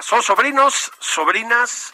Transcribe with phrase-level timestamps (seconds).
[0.00, 1.92] Pasó, sobrinos, sobrinas?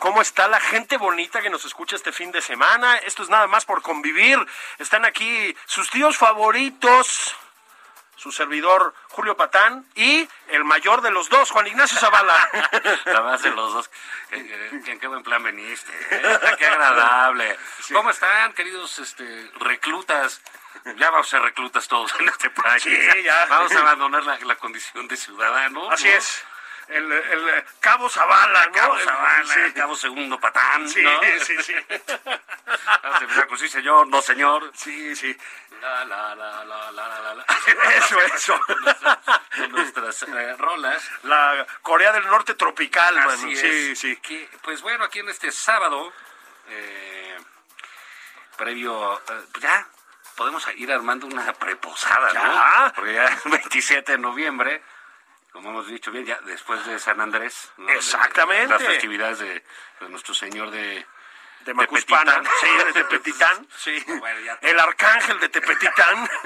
[0.00, 2.96] ¿Cómo está la gente bonita que nos escucha este fin de semana?
[2.98, 4.38] Esto es nada más por convivir.
[4.78, 7.34] Están aquí sus tíos favoritos,
[8.16, 12.36] su servidor Julio Patán y el mayor de los dos, Juan Ignacio Zavala.
[13.06, 13.90] La más de los dos.
[14.28, 15.90] Qué, qué- qué buen plan veniste.
[16.10, 16.38] ¿eh?
[16.58, 17.56] Qué agradable.
[17.94, 20.42] ¿Cómo están, queridos este, reclutas?
[20.96, 22.82] Ya vamos a ser reclutas todos en este país.
[22.82, 23.46] Sí, ya.
[23.46, 25.90] Vamos a abandonar la, la condición de ciudadano.
[25.90, 26.14] Así ¿no?
[26.14, 26.44] es.
[26.88, 28.72] El, el, Cabo Zavala, ¿no?
[28.72, 29.72] Cabo Zavala, sí.
[29.74, 30.88] Cabo Segundo Patán.
[30.88, 31.20] Sí, ¿no?
[31.44, 31.74] sí, sí.
[33.58, 34.72] Sí, señor, no, señor.
[34.74, 35.36] Sí, sí.
[35.80, 37.44] La, la, la, la, la, la, la.
[37.96, 38.60] Eso, eso.
[39.70, 41.08] Nuestras eh, rolas.
[41.22, 43.16] La Corea del Norte tropical.
[43.18, 43.98] Así Sí, es.
[43.98, 44.16] sí.
[44.16, 46.12] Que, pues bueno, aquí en este sábado,
[46.70, 47.36] eh,
[48.56, 49.86] previo, eh, ya
[50.34, 52.42] podemos ir armando una preposada, Ya.
[52.86, 52.92] ¿no?
[52.94, 54.82] Porque ya es 27 de noviembre,
[55.52, 57.70] como hemos dicho bien, ya después de San Andrés.
[57.76, 57.86] ¿no?
[57.86, 58.68] De- Exactamente.
[58.72, 59.62] las festividades de,
[60.08, 61.06] nuestro Señor de...
[61.60, 64.02] De Macuspana, sí, de Tepetitán, sí.
[64.18, 66.28] Bueno, El arcángel de Tepetitán.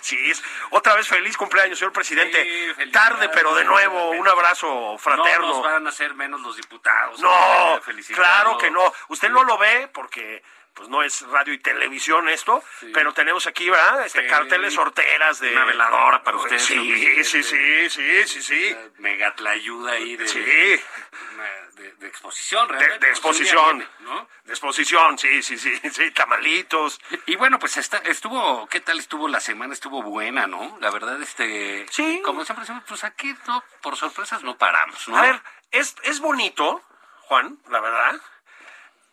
[0.00, 2.74] Sí, es otra vez feliz cumpleaños, señor presidente.
[2.76, 2.90] Sí.
[2.90, 5.46] Tarde, pero de nuevo, un abrazo No fraterno.
[5.48, 7.18] nos van a hacer menos los diputados.
[7.20, 7.80] No,
[8.14, 8.92] claro que no.
[9.08, 10.42] Usted no lo ve porque
[10.76, 14.04] pues no es radio y televisión esto, pero tenemos aquí, ¿verdad?
[14.04, 14.28] Este Sí.
[14.28, 18.76] carteles sorteras de Una veladora para usted, Sí, sí, sí, sí, sí, sí.
[18.98, 20.38] Mega ayuda ahí de, Sí.
[20.38, 22.94] de, de exposición, realmente.
[22.94, 23.88] de pues, exposición.
[24.00, 24.28] ¿no?
[24.44, 27.00] De exposición, sí, sí, sí, sí, tamalitos.
[27.24, 29.72] Y bueno, pues está, estuvo, ¿qué tal estuvo la semana?
[29.72, 30.76] Estuvo buena, ¿no?
[30.80, 31.86] La verdad, este...
[31.90, 32.20] Sí.
[32.22, 35.16] Como siempre decimos, pues aquí no, por sorpresas no paramos, ¿no?
[35.16, 36.82] A ver, es, es bonito,
[37.22, 38.20] Juan, la verdad,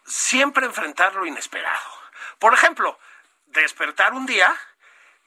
[0.06, 1.92] siempre enfrentar lo inesperado.
[2.40, 3.00] Por ejemplo,
[3.48, 4.56] despertar un día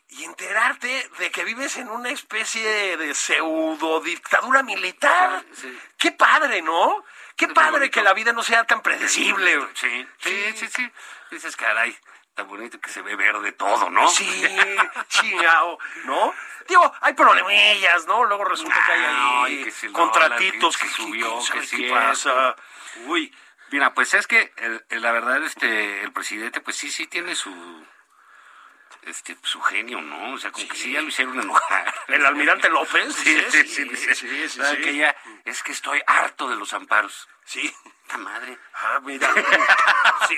[0.08, 5.44] y enterarte de que vives en una especie de pseudo dictadura militar.
[5.52, 5.78] Sí.
[5.98, 7.04] Qué padre, ¿no?
[7.36, 9.60] Qué padre que la vida no sea tan predecible.
[9.74, 10.92] Sí, sí, sí, sí.
[11.30, 11.96] Dices, caray,
[12.34, 14.08] tan bonito que se ve verde todo, ¿no?
[14.08, 14.26] Sí,
[15.08, 16.34] chingao, ¿no?
[16.68, 18.24] Digo, hay problemillas, ¿no?
[18.24, 22.56] Luego resulta que hay Ay, ahí que si contratitos que, que subió, que sí pasa.
[23.06, 23.34] Uy,
[23.70, 27.34] Mira, pues es que el- el- la verdad, este, el presidente, pues sí, sí tiene
[27.34, 27.52] su,
[29.02, 30.32] este, su genio, ¿no?
[30.34, 31.94] O sea, como que sí ya lo hicieron enojar.
[32.08, 33.14] el almirante López.
[33.14, 34.82] Sí, sí, sí, sí, sí, sí, ¿Sabe sí.
[34.82, 37.28] que ya, es que estoy harto de los amparos.
[37.44, 37.72] Sí.
[38.02, 38.58] ¡Puta madre!
[38.74, 39.28] Ah, mira.
[40.28, 40.36] Sí.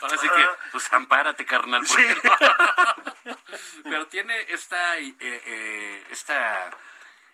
[0.00, 1.82] Ahora sí que, pues ampárate, carnal.
[1.82, 3.36] No.
[3.84, 6.70] Pero tiene esta, eh, eh, esta,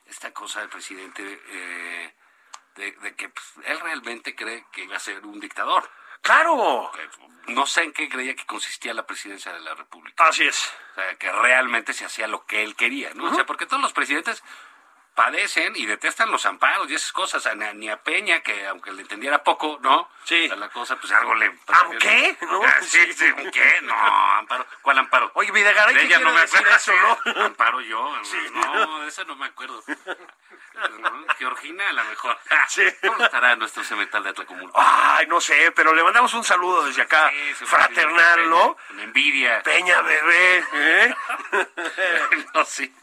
[0.07, 2.15] esta cosa del presidente eh,
[2.79, 5.89] de, de que pues, él realmente cree que iba a ser un dictador.
[6.23, 6.91] Claro.
[6.99, 7.09] Eh,
[7.49, 10.25] No sé en qué creía que consistía la presidencia de la República.
[10.29, 10.73] Así es.
[10.93, 13.31] O sea, que realmente se hacía lo que él quería, ¿no?
[13.31, 14.43] O sea, porque todos los presidentes
[15.19, 17.45] padecen y detestan los amparos y esas cosas.
[17.47, 20.09] A- Ni a Peña, que aunque le entendiera poco, ¿no?
[20.25, 20.49] Sí.
[20.53, 21.53] A la cosa, pues algo le...
[21.67, 22.37] ¿Aunque?
[22.43, 22.63] ¿No?
[22.63, 23.81] Ah, Sí, sí, ¿qué?
[23.83, 24.65] No, amparo.
[24.83, 25.31] ¿Cuál amparo?
[25.35, 26.71] Oye, Videgaray, De ¿qué ella no me acuerdo.
[26.71, 27.19] eso, no?
[27.47, 28.15] Amparo yo.
[28.53, 29.83] No, de eso no me acuerdo.
[31.01, 32.39] No, Georgina, a lo mejor.
[32.69, 32.85] Sí.
[33.05, 34.81] ¿Cómo estará nuestro cemental de Atlacomulco?
[34.81, 38.77] Ay, no sé, pero le mandamos un saludo desde acá, Sí, fraternal, ¿no?
[38.87, 39.61] Con envidia.
[39.65, 41.15] Peña bebé, ¿eh?
[42.55, 42.95] no, sí.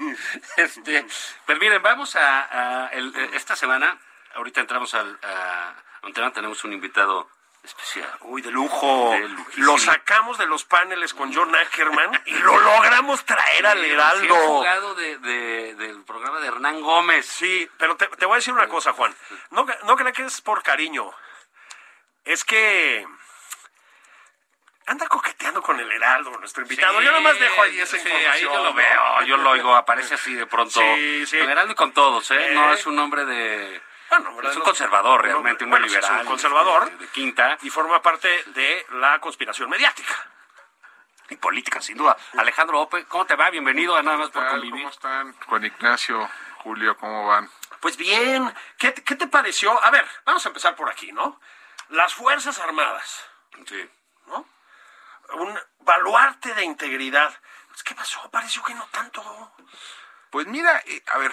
[0.58, 1.06] Este,
[1.46, 3.98] pues miren, vamos a, a el- esta semana
[4.36, 5.74] ahorita entramos al, a,
[6.04, 7.28] a tenemos un invitado
[7.63, 8.07] especial.
[8.22, 9.10] Uy, de lujo.
[9.12, 14.36] De lo sacamos de los paneles con John Ackerman y lo logramos traer al Heraldo.
[14.36, 17.25] el jugado de, de- del programa de Hernán Gómez.
[17.25, 19.16] Sí, pero te, te voy a decir una cosa, Juan.
[19.50, 21.12] No, no creas que es por cariño.
[22.24, 23.07] Es que
[24.88, 27.02] anda coqueteando con el Heraldo, nuestro invitado.
[27.02, 28.32] yo nomás dejo ahí esa sí, información.
[28.32, 28.74] ahí yo lo ¿no?
[28.74, 30.80] veo, yo lo oigo, aparece así de pronto.
[30.80, 31.40] Sí, sí.
[31.40, 32.52] Con Heraldo y con todos, ¿eh?
[32.52, 32.54] Eh.
[32.54, 33.82] No es un hombre de...
[34.10, 36.22] Bueno, es un conservador realmente, un bueno, sí, es liberal.
[36.22, 36.86] un conservador.
[36.92, 40.14] De, de quinta Y forma parte de la conspiración mediática.
[41.30, 42.16] y política, sin duda.
[42.38, 43.50] Alejandro Ope, ¿cómo te va?
[43.50, 44.72] Bienvenido a Nada más por convivir.
[44.84, 45.34] ¿Cómo están?
[45.48, 46.30] Juan Ignacio,
[46.60, 47.50] Julio, ¿cómo van?
[47.80, 49.84] Pues bien, ¿qué, te- qué te pareció?
[49.84, 51.42] A ver, vamos a empezar por aquí, ¿no?
[51.90, 53.26] Las Fuerzas Armadas,
[53.66, 53.90] Sí.
[54.28, 54.48] ¿no?
[55.33, 57.33] Un baluarte de integridad.
[57.69, 58.30] Pues, ¿Qué pasó?
[58.30, 59.22] Pareció que no tanto.
[60.30, 61.31] Pues mira, eh, a ver,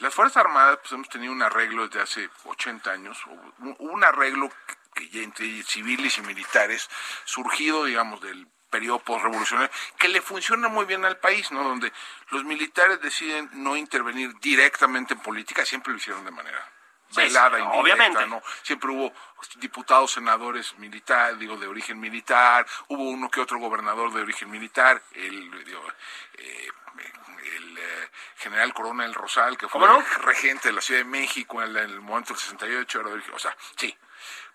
[0.00, 4.50] las Fuerzas Armadas pues hemos tenido un arreglo desde hace 80 años, un, un arreglo
[4.94, 6.88] que, entre civiles y militares,
[7.24, 11.62] surgido, digamos, del periodo postrevolucionario, que le funciona muy bien al país, ¿no?
[11.64, 11.92] Donde
[12.30, 16.79] los militares deciden no intervenir directamente en política, siempre lo hicieron de manera
[17.16, 18.26] velada, sí, indirecta, obviamente.
[18.26, 18.42] ¿no?
[18.62, 19.12] Siempre hubo
[19.56, 25.02] diputados, senadores militares, digo, de origen militar, hubo uno que otro gobernador de origen militar,
[25.12, 25.82] el, digo,
[26.34, 26.68] eh,
[27.56, 29.80] el eh, general Coronel Rosal, que fue
[30.22, 33.14] regente de la Ciudad de México en, la- en el momento del 68, era de
[33.14, 33.96] origen, o sea, sí.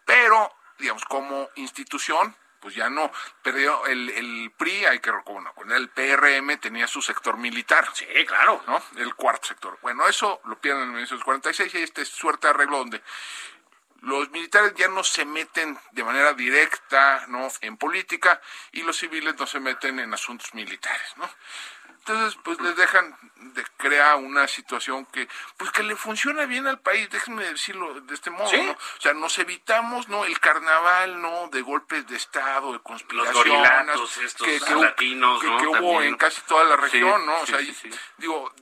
[0.05, 2.35] Pero, digamos, como institución,
[2.65, 3.11] pues ya no.
[3.43, 7.87] Perdió el, el PRI, hay que recordar, cuando el PRM tenía su sector militar.
[7.93, 8.63] Sí, claro.
[8.65, 8.81] ¿no?
[8.97, 9.77] El cuarto sector.
[9.83, 13.03] Bueno, eso lo pierden en 1946 y hay este suerte de arreglo donde
[14.01, 17.49] los militares ya no se meten de manera directa, ¿no?
[17.61, 18.41] En política
[18.71, 21.29] y los civiles no se meten en asuntos militares, ¿no?
[22.07, 26.79] Entonces, pues les dejan de crear una situación que, pues que le funciona bien al
[26.79, 28.61] país, déjenme decirlo de este modo, Sí.
[28.61, 28.73] ¿no?
[28.73, 30.23] O sea, nos evitamos, ¿no?
[30.23, 31.47] El carnaval, ¿no?
[31.47, 33.99] De golpes de Estado, de conspiraciones.
[34.23, 35.57] estos hubo- latinos, que, ¿no?
[35.57, 37.37] que hubo en casi toda la región, Sí, ¿no?
[37.37, 37.99] O sí, sea, sí, y- sí.
[38.17, 38.53] digo,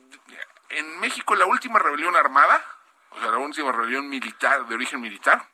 [0.70, 2.64] en México la última rebelión armada,
[3.10, 5.46] o sea, la última rebelión militar, de origen militar,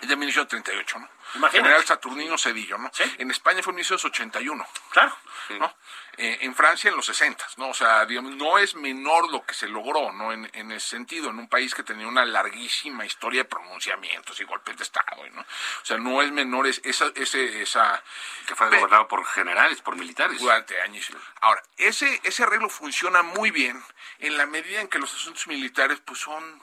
[0.00, 1.08] es de 1938, ¿no?
[1.34, 1.58] Imagínate.
[1.68, 2.90] General Saturnino Cedillo, ¿no?
[2.92, 3.04] Sí.
[3.18, 5.16] En España fue en 1981, Claro.
[5.58, 5.74] ¿no?
[6.16, 7.68] Eh, en Francia en los 60, ¿no?
[7.70, 10.32] O sea, digamos, no es menor lo que se logró, ¿no?
[10.32, 14.44] En, en ese sentido, en un país que tenía una larguísima historia de pronunciamientos y
[14.44, 15.40] golpes de Estado, ¿no?
[15.40, 18.02] O sea, no es menor es- esa, ese, esa...
[18.46, 20.38] Que fue gobernado por generales, por militares.
[20.40, 21.06] durante años.
[21.40, 23.82] Ahora, ese, ese arreglo funciona muy bien
[24.18, 26.62] en la medida en que los asuntos militares pues son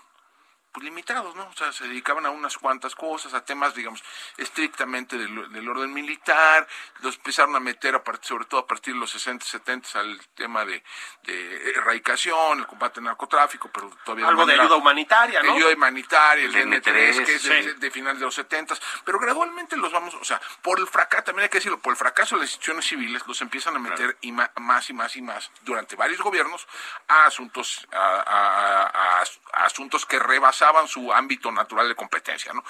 [0.72, 1.48] pues, limitados, ¿no?
[1.48, 4.04] O sea, se dedicaban a unas cuantas cosas, a temas, digamos,
[4.38, 6.68] estrictamente del, del orden militar,
[7.02, 10.20] los empezaron a meter, a part- sobre todo a partir de los 60, 70, al
[10.36, 10.84] tema de,
[11.24, 15.54] de erradicación, el combate al narcotráfico, pero todavía Algo de manera- ayuda humanitaria, ¿no?
[15.54, 17.70] Ayuda humanitaria, el El DN3, que es de, sí.
[17.78, 21.44] de finales de los 70, pero gradualmente los vamos, o sea, por el fracaso, también
[21.44, 24.32] hay que decirlo, por el fracaso de las instituciones civiles, los empiezan a meter y
[24.32, 26.68] ma- más y más y más durante varios gobiernos
[27.08, 29.24] a asuntos, a, a- a-
[29.54, 30.20] a asuntos que
[30.88, 32.64] su ámbito natural de competencia, ¿no?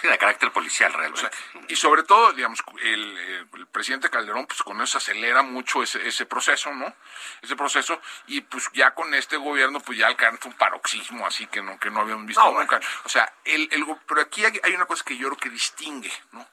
[0.00, 1.72] Sí, de carácter policial O sea, realmente.
[1.72, 6.06] y sobre todo, digamos, el, eh, el presidente Calderón, pues con eso acelera mucho ese,
[6.06, 6.92] ese proceso, ¿no?
[7.40, 11.62] Ese proceso, y pues ya con este gobierno, pues ya alcanza un paroxismo así que
[11.62, 12.70] no, que no habíamos visto No, bueno.
[12.72, 12.84] nunca.
[13.04, 16.12] O sea, el, el, pero aquí hay, hay una cosa que yo creo que distingue,
[16.32, 16.44] ¿no?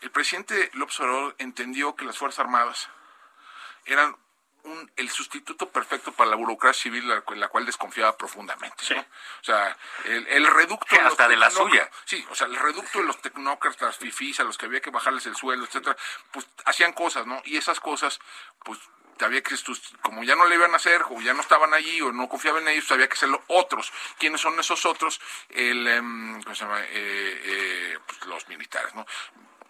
[0.00, 2.88] El presidente López Obrador entendió que las Fuerzas Armadas
[3.84, 4.16] eran
[4.64, 8.84] un, el sustituto perfecto para la burocracia civil, la, la cual desconfiaba profundamente.
[8.84, 8.94] Sí.
[8.94, 9.00] ¿no?
[9.00, 10.86] O sea, el, el reducto...
[10.86, 11.90] Que hasta de la suya.
[12.04, 14.90] Sí, o sea, el reducto de los tecnócratas, las fifís, a los que había que
[14.90, 15.96] bajarles el sueldo, etcétera,
[16.32, 17.40] pues hacían cosas, ¿no?
[17.44, 18.18] Y esas cosas,
[18.64, 18.78] pues
[19.20, 22.00] había que, estos- como ya no le iban a hacer, o ya no estaban allí,
[22.00, 23.92] o no confiaban en ellos, había que hacerlo otros.
[24.18, 25.20] ¿Quiénes son esos otros?
[25.50, 26.80] El, em, ¿cómo se llama?
[26.80, 29.06] Eh, eh, pues, los militares, ¿no?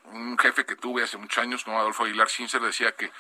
[0.05, 1.79] Un jefe que tuve hace muchos años, ¿no?
[1.79, 3.11] Adolfo Aguilar Cincer, decía que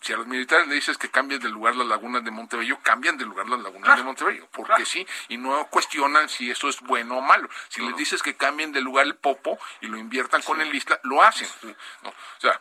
[0.00, 3.16] si a los militares le dices que cambien de lugar las lagunas de Montebello, cambian
[3.16, 7.18] de lugar las lagunas de Montebello, porque sí, y no cuestionan si eso es bueno
[7.18, 7.48] o malo.
[7.68, 11.00] Si les dices que cambien de lugar el Popo y lo inviertan con el Isla,
[11.02, 11.48] lo hacen.
[12.02, 12.10] ¿no?
[12.10, 12.60] O sea,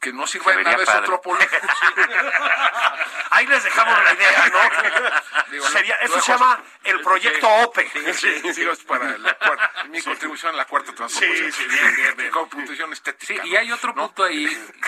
[0.00, 1.06] que no sirva de nada ese padre.
[1.06, 1.38] trópolo.
[3.30, 5.50] Ahí les dejamos la idea, ¿no?
[5.50, 7.90] Digo, Sería, eso se llama el proyecto OPE.
[8.14, 11.52] Sí, sí, es para la cuarta- mi contribución a la cuarta transformación.
[11.52, 12.30] Sí, sí, bien, bien, bien.
[12.32, 13.46] Contribución Sí, estética.
[13.46, 13.58] y ¿no?
[13.58, 14.06] hay otro ¿No?
[14.08, 14.46] punto ahí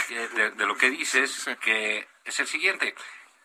[0.08, 1.56] que- de, de lo que dices, Sí.
[1.56, 2.94] que es el siguiente.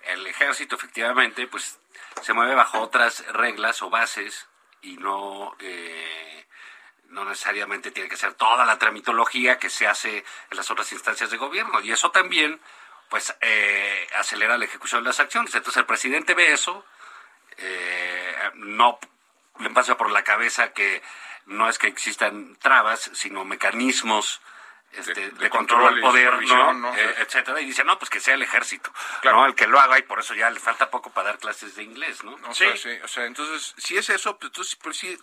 [0.03, 1.79] El ejército efectivamente pues
[2.21, 4.47] se mueve bajo otras reglas o bases
[4.81, 6.47] y no, eh,
[7.09, 10.17] no necesariamente tiene que ser toda la tramitología que se hace
[10.51, 11.79] en las otras instancias de gobierno.
[11.81, 12.59] Y eso también
[13.09, 15.53] pues eh, acelera la ejecución de las acciones.
[15.55, 16.85] Entonces el presidente ve eso,
[17.57, 18.99] eh, no
[19.59, 21.01] le pasa por la cabeza que
[21.47, 24.41] no es que existan trabas, sino mecanismos
[24.91, 26.73] este, De- de, de control al poder, ¿no?
[26.73, 26.95] ¿no?
[26.95, 29.37] Eh, etcétera, y dice, no, pues que sea el ejército, Claro.
[29.37, 29.45] ¿no?
[29.45, 31.83] El que lo haga, y por eso ya le falta poco para dar clases de
[31.83, 32.33] inglés, ¿no?
[32.47, 32.63] O Sí.
[32.65, 35.15] sea, sí, o sea, entonces, si es eso, pues entonces, pero sí,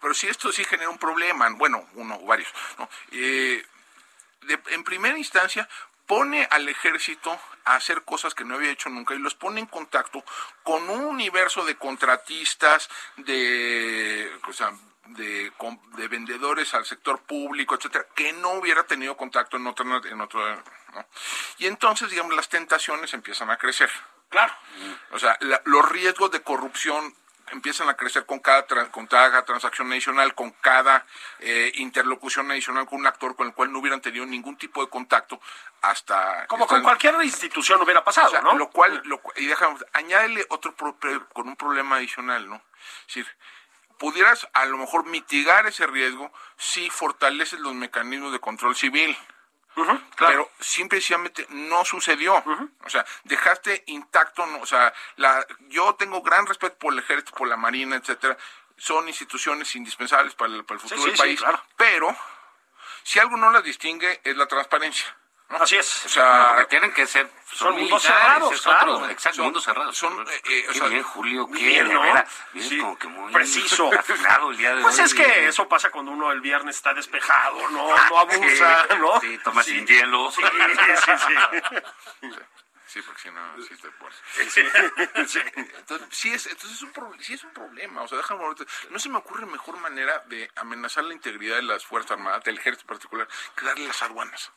[0.00, 2.88] pero si esto sí genera un problema, bueno, uno o varios, ¿no?
[3.12, 3.64] Eh,
[4.42, 5.68] de- en primera instancia,
[6.06, 9.66] pone al ejército a hacer cosas que no había hecho nunca y los pone en
[9.66, 10.24] contacto
[10.62, 14.72] con un universo de contratistas, de, o sea,
[15.08, 15.52] de
[16.08, 20.56] vendedores al sector público, etcétera, que no hubiera tenido contacto en otro, en otro,
[20.94, 21.06] ¿no?
[21.58, 23.90] Y entonces, digamos, las tentaciones empiezan a crecer.
[24.28, 24.52] Claro.
[25.12, 27.14] O sea, la- los riesgos de corrupción
[27.52, 31.06] empiezan a crecer con cada, con cada transacción adicional, con cada
[31.40, 34.90] eh, interlocución adicional con un actor con el cual no hubieran tenido ningún tipo de
[34.90, 35.40] contacto
[35.82, 36.46] hasta...
[36.46, 38.54] Como están- con cualquier institución hubiera pasado, o sea, ¿no?
[38.54, 40.74] Lo cual, lo y déjame, añádele otro,
[41.32, 42.56] con un problema adicional, ¿no?
[43.08, 43.26] Es decir,
[43.98, 49.16] pudieras a lo mejor mitigar ese riesgo si fortaleces los mecanismos de control civil.
[49.84, 50.04] Claro.
[50.16, 52.42] Pero simplemente no sucedió.
[52.84, 57.32] O sea, dejaste intacto, no, o sea, la, yo tengo gran respeto por el ejército,
[57.32, 58.36] por la marina, etcétera.
[58.76, 61.40] Son instituciones indispensables para el, para el futuro sí, del sí, país.
[61.40, 61.62] claro.
[61.76, 62.16] Pero
[63.02, 65.16] si algo no las distingue es la transparencia.
[65.48, 66.04] Así es.
[66.04, 68.96] O sea, Porque tienen que ser Son mundos cerrados, es claro.
[68.96, 69.96] otro, exacto, Son- mundos cerrados.
[69.96, 72.02] son, eh, eh, o Qué sea, bien, Julio, qué bien, ¿no?
[72.02, 72.24] bien,
[72.68, 73.90] Sí, como que muy preciso.
[73.98, 75.04] afinado el día de Pues hoy.
[75.06, 79.20] es que eso pasa cuando uno el viernes está despejado, no, no abusa, Sí, ¿no?
[79.20, 80.30] Sí, toma sin hielo.
[80.30, 81.12] Sí, sí,
[82.20, 82.28] sí.
[82.88, 84.16] Sí, porque si no, sí te pones.
[84.50, 84.62] Sí.
[85.76, 88.00] Entonces, sí es, entonces es un, pro- sí es un problema.
[88.00, 91.62] O sea, déjame ahorita- No se me ocurre mejor manera de amenazar la integridad de
[91.64, 94.50] las Fuerzas Armadas, del ejército en particular, que darle las aduanas.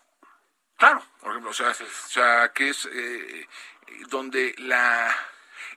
[0.82, 1.04] Claro.
[1.20, 3.48] Por ejemplo, o sea, o sea que es eh,
[4.08, 5.16] donde la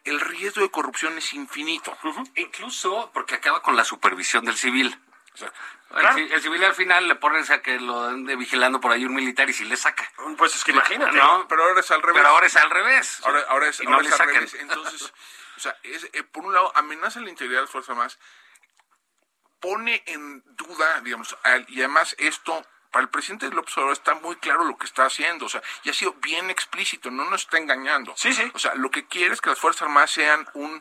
[0.04, 1.96] el riesgo de corrupción es infinito.
[2.36, 4.98] Incluso porque acaba con la supervisión del civil.
[5.34, 5.48] O sea,
[5.90, 6.16] El Claro.
[6.16, 9.14] ci- El, civil al final le pones a que lo ande vigilando por ahí un
[9.14, 10.10] militar y si le saca.
[10.38, 11.16] Pues es que imagínate.
[11.18, 12.16] No, pero ahora es al revés.
[12.22, 13.20] Pero ahora es al revés.
[13.24, 14.34] Ahora, ahora es, Y ahora no es al sacan.
[14.36, 14.54] revés.
[14.54, 15.12] Entonces,
[15.56, 18.18] o sea, es, eh, por un lado, amenaza la integridad de las Fuerzas Armadas,
[19.60, 24.36] pone en duda, digamos, al- y además esto, para el presidente López Obrador está muy
[24.36, 27.58] claro lo que está haciendo, o sea, y ha sido bien explícito, no nos está
[27.58, 28.14] engañando.
[28.16, 28.48] Sí, sí.
[28.54, 30.80] O sea, lo que quiere es que las Fuerzas Armadas sean un,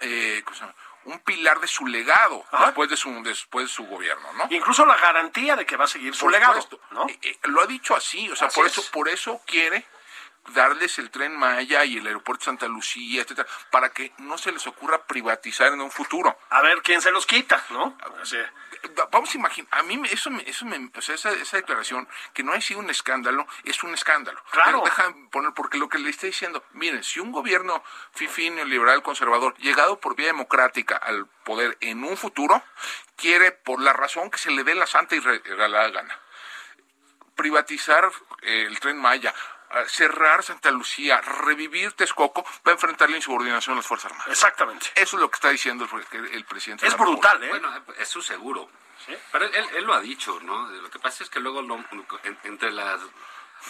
[0.00, 0.74] eh, ¿cómo se llama?
[1.04, 2.64] un pilar de su legado Ajá.
[2.68, 4.46] después de su, después de su gobierno, ¿no?
[4.48, 6.66] Incluso la garantía de que va a seguir su Por legado.
[6.92, 7.06] ¿no?
[7.10, 8.72] Eh, eh, lo ha dicho así, o sea, Así por es.
[8.78, 9.84] eso, por eso quiere
[10.52, 14.66] darles el tren Maya y el aeropuerto Santa Lucía, etcétera, para que no se les
[14.66, 16.38] ocurra privatizar en un futuro.
[16.50, 17.96] A ver quién se los quita, ¿no?
[19.10, 22.42] Vamos a imaginar, a mí eso me, eso me, o sea, esa, esa declaración que
[22.42, 24.42] no ha sido un escándalo, es un escándalo.
[24.50, 24.82] Claro.
[24.82, 27.82] Pero deja poner, porque lo que le está diciendo, miren, si un gobierno
[28.12, 32.62] fifí neoliberal conservador, llegado por vía democrática al poder en un futuro,
[33.16, 36.20] quiere, por la razón que se le dé la santa y re- regalada gana,
[37.36, 38.10] privatizar
[38.42, 39.34] eh, el tren Maya,
[39.86, 44.32] cerrar Santa Lucía, revivir Texcoco, va a enfrentar la insubordinación a las Fuerzas Armadas.
[44.32, 44.86] Exactamente.
[44.94, 46.84] Eso es lo que está diciendo el, el presidente.
[46.86, 47.48] de Es brutal, ¿eh?
[47.48, 48.70] Bueno, eso seguro.
[49.32, 50.66] Pero él, él lo ha dicho, ¿no?
[50.70, 51.84] Lo que pasa es que luego lo-
[52.22, 53.00] en- entre las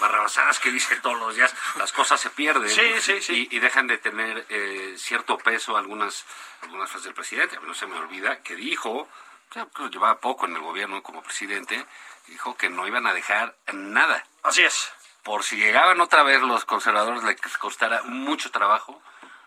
[0.00, 2.68] barrabasadas que dice todos los días, las cosas se pierden.
[2.68, 3.49] Sí, sí, sí.
[3.50, 6.25] Y, y dejan de tener eh, cierto peso algunas,
[6.62, 7.56] algunas frases del presidente.
[7.56, 9.08] A mí no se me olvida que dijo,
[9.50, 11.84] que lo llevaba poco en el gobierno como presidente,
[12.26, 14.25] dijo que no iban a dejar nada.
[14.42, 14.92] Así es.
[15.25, 19.02] Por si llegaban otra vez los conservadores, les costara mucho trabajo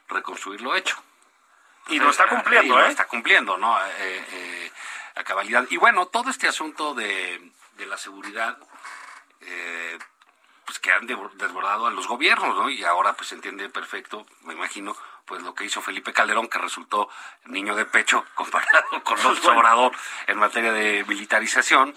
[0.09, 0.97] reconstruir lo hecho.
[1.87, 2.89] Y lo está cumpliendo, Y lo ¿eh?
[2.89, 3.79] está cumpliendo, ¿no?
[3.79, 4.71] Eh, eh,
[5.15, 5.65] a cabalidad.
[5.69, 8.57] Y bueno, todo este asunto de, de la seguridad,
[9.41, 9.97] eh,
[10.65, 12.69] pues que han de- desbordado a los gobiernos, ¿no?
[12.69, 16.57] Y ahora pues se entiende perfecto, me imagino, pues lo que hizo Felipe Calderón, que
[16.57, 17.09] resultó
[17.45, 19.59] niño de pecho comparado con bueno.
[19.59, 19.91] Obrador
[20.27, 21.93] en materia de militarización.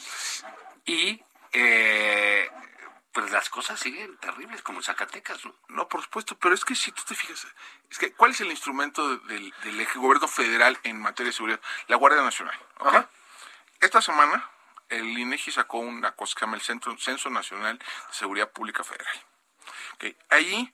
[0.85, 1.21] Y
[1.53, 2.49] eh,
[3.13, 5.55] pues las cosas siguen terribles, como en Zacatecas, ¿no?
[5.69, 7.47] No, por supuesto, pero es que si tú te fijas,
[7.91, 11.37] es que ¿cuál es el instrumento de- del, del eje gobierno federal en materia de
[11.37, 11.61] seguridad?
[11.89, 12.57] La Guardia Nacional.
[13.81, 14.49] Esta semana
[14.91, 18.85] el INEGI sacó una cosa que se llama el Centro, Censo Nacional de Seguridad Pública
[18.85, 19.25] Federal.
[19.95, 20.05] ¿ok?
[20.31, 20.73] Allí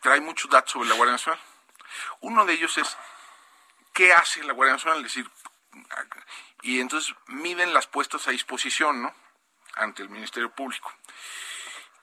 [0.00, 1.40] trae muchos datos sobre la Guardia Nacional.
[2.20, 2.96] Uno de ellos es
[3.92, 5.30] qué hace la Guardia Nacional, es decir,
[6.62, 9.14] y entonces miden las puestas a disposición, ¿no?
[9.74, 10.92] Ante el Ministerio Público.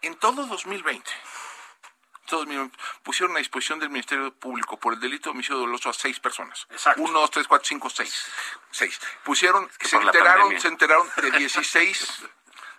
[0.02, 1.10] En todo 2020,
[2.26, 5.94] todo 2020, pusieron a disposición del Ministerio Público por el delito de homicidio doloso a
[5.94, 6.68] seis personas.
[6.70, 7.02] Exacto.
[7.02, 8.26] Uno, dos, tres, cuatro, cinco, seis.
[8.72, 9.00] Seis.
[9.24, 12.24] Pusieron, que se enteraron, se enteraron de 16,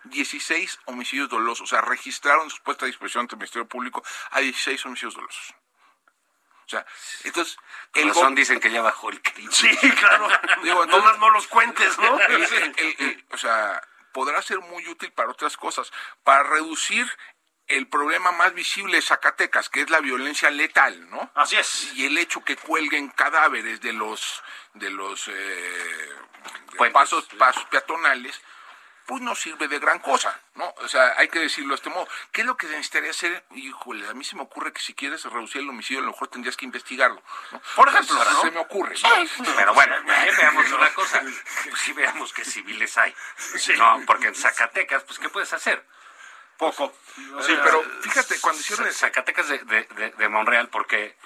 [0.04, 1.64] 16 homicidios dolosos.
[1.64, 5.54] O sea, registraron su puesta a disposición ante el Ministerio Público a 16 homicidios dolosos.
[6.66, 6.86] O sea,
[7.24, 7.58] entonces,
[7.94, 9.50] el razón dicen que ya bajó el crimen.
[9.52, 10.28] Sí, claro.
[10.62, 12.20] Digo, no más no los cuentes, ¿no?
[12.28, 17.06] el- el- el- el- o sea, podrá ser muy útil para otras cosas, para reducir
[17.66, 21.30] el problema más visible de Zacatecas, que es la violencia letal, ¿no?
[21.34, 21.92] Así es.
[21.94, 24.42] Y el hecho que cuelguen cadáveres de los
[24.74, 26.08] de los eh,
[26.76, 26.92] Puentes.
[26.92, 28.40] pasos pasos peatonales,
[29.10, 30.72] pues no sirve de gran cosa, ¿no?
[30.76, 32.06] O sea, hay que decirlo de este modo.
[32.30, 33.44] ¿Qué es lo que se necesitaría hacer?
[33.56, 36.28] Híjole, a mí se me ocurre que si quieres reducir el homicidio, a lo mejor
[36.28, 37.20] tendrías que investigarlo.
[37.50, 37.60] ¿no?
[37.74, 38.42] Por ejemplo, Entonces, ¿no?
[38.42, 38.94] Se me ocurre.
[39.56, 41.22] Pero bueno, también veamos una cosa.
[41.22, 43.12] Pues sí veamos que civiles hay.
[43.78, 45.84] No, porque en Zacatecas, pues ¿qué puedes hacer?
[46.56, 46.94] Poco.
[47.16, 51.16] Sí, pero fíjate, cuando hicieron Zacatecas de, de, de, de Monreal, porque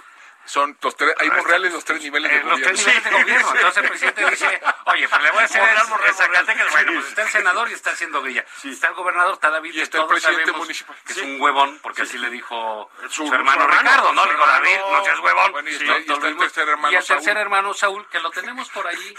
[0.46, 3.00] son los tres, hay Monreal en los tres niveles de en los tres gobierno.
[3.00, 3.54] niveles de gobierno.
[3.54, 6.72] Entonces el presidente dice, oye, pues le voy a hacer el, el Zacatecas.
[6.72, 8.44] Bueno, pues está el senador y está haciendo grilla.
[8.64, 10.96] Está el gobernador, está David, Y está el presidente municipal.
[11.06, 11.20] Que Sí.
[11.20, 14.24] es un huevón, porque así le dijo Su- su, hermano su hermano, Ricardo, ¿no?
[14.26, 14.46] Le dijo.
[14.46, 15.52] David, no seas huevón.
[15.52, 17.38] Bueno, y está- Sí, y está todos el tercer hermano, Y el tercer Saúl.
[17.38, 19.14] hermano Saúl, que lo tenemos por ahí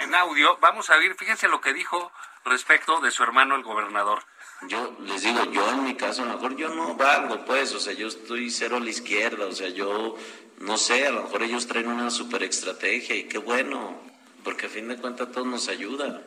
[0.00, 0.56] en audio.
[0.58, 2.12] Vamos a oír, fíjense lo que dijo
[2.44, 4.24] respecto de su hermano el gobernador.
[4.62, 7.80] Yo les digo, yo en mi caso, a lo mejor yo no valgo, pues, o
[7.80, 10.14] sea, yo estoy cero a la izquierda, o sea, yo
[10.62, 14.00] no sé, a lo mejor ellos traen una super estrategia y qué bueno,
[14.44, 16.20] porque a fin de cuentas todo nos ayuda.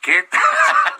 [0.00, 0.26] ¿Qué?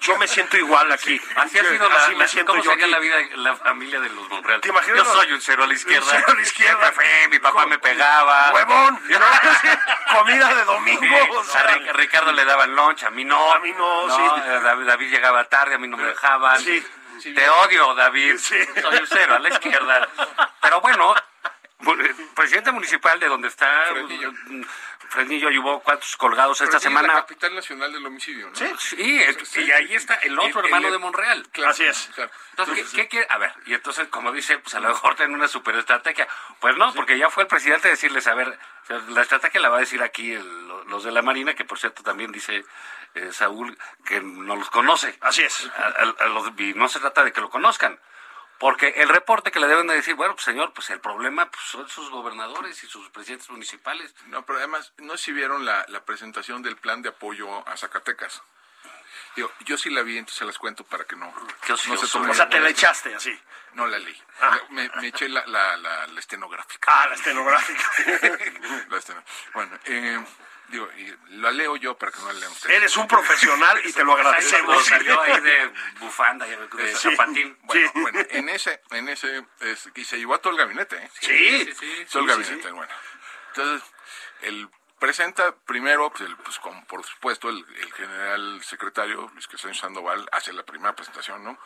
[0.02, 1.20] Yo me siento igual aquí.
[1.36, 2.92] Así ha sido la, Así me siento ¿Cómo yo sería aquí.
[2.92, 4.60] la vida, la familia de los Monreal?
[4.60, 6.04] ¿Te imaginas Yo soy un cero a la izquierda.
[6.04, 6.92] Un cero a la izquierda.
[6.92, 8.52] Fui, mi papá me pegaba.
[8.52, 9.00] ¡Huevón!
[9.08, 10.18] ¿no?
[10.18, 11.00] Comida de domingo.
[11.00, 13.52] Sí, o sea, Ricardo le daban lunch, a mí no.
[13.52, 14.22] A mí no, sí.
[14.44, 16.60] eh, David, David llegaba tarde, a mí no me dejaban.
[16.60, 16.84] Sí,
[17.34, 18.36] Te odio, David.
[18.38, 18.58] Sí.
[18.80, 20.08] Soy un cero a la izquierda.
[20.60, 21.14] Pero bueno,
[22.48, 24.32] presidente municipal de donde está Fresnillo.
[24.32, 24.62] mm,
[25.10, 27.12] Fresnillo, y hubo cuantos colgados Pero esta la semana.
[27.14, 28.54] capital nacional del homicidio, ¿no?
[28.56, 28.66] Sí.
[28.78, 31.48] Sí, es- y ahí está el otro El- hermano el- de Monreal.
[31.50, 32.10] Claro, Así es.
[32.14, 32.30] claro.
[32.50, 33.26] Entonces, ¿qué, qué quiere?
[33.30, 36.26] A ver, y entonces, como dice, pues a lo mejor tienen una superestrategia.
[36.60, 38.58] Pues no, porque ya fue el presidente a decirles, a ver,
[39.08, 42.02] la estrategia la va a decir aquí el- los de la Marina, que por cierto
[42.02, 42.64] también dice
[43.14, 45.16] eh, Saúl que no los conoce.
[45.22, 45.70] Así es.
[45.76, 47.98] A- a- a los- y no se trata de que lo conozcan.
[48.58, 51.62] Porque el reporte que le deben de decir, bueno, pues señor, pues el problema pues,
[51.64, 54.12] son sus gobernadores y sus presidentes municipales.
[54.26, 57.76] No, pero además, no sé si vieron la, la presentación del plan de apoyo a
[57.76, 58.42] Zacatecas.
[59.36, 61.32] Digo, yo sí la vi, entonces se las cuento para que no,
[61.68, 63.38] no se tomen O sea, te la echaste así.
[63.74, 64.20] No la leí.
[64.40, 64.58] Ah.
[64.70, 66.90] Me, me eché la, la, la, la estenográfica.
[66.92, 67.90] Ah, la estenográfica.
[68.96, 69.22] Esteno-
[69.54, 70.24] Bueno, eh,
[70.68, 72.76] digo, y la leo yo para que no la lean ustedes.
[72.76, 74.84] Eres un profesional y te lo agradecemos.
[74.86, 77.10] salió ahí de bufanda, ves, de Sí.
[77.10, 77.58] zapatín.
[77.62, 78.00] Bueno, Sí.
[78.00, 81.10] bueno, en ese, en ese, es- y se llevó a todo el gabinete, ¿eh?
[81.20, 82.06] Sí, sí, sí.
[82.12, 82.92] todo el gabinete, bueno.
[83.48, 83.88] Entonces,
[84.42, 89.80] él presenta primero, pues, el- pues, como por supuesto, el, el general secretario, Luis Crescencio
[89.80, 91.58] Sandoval, hace la primera presentación, ¿no?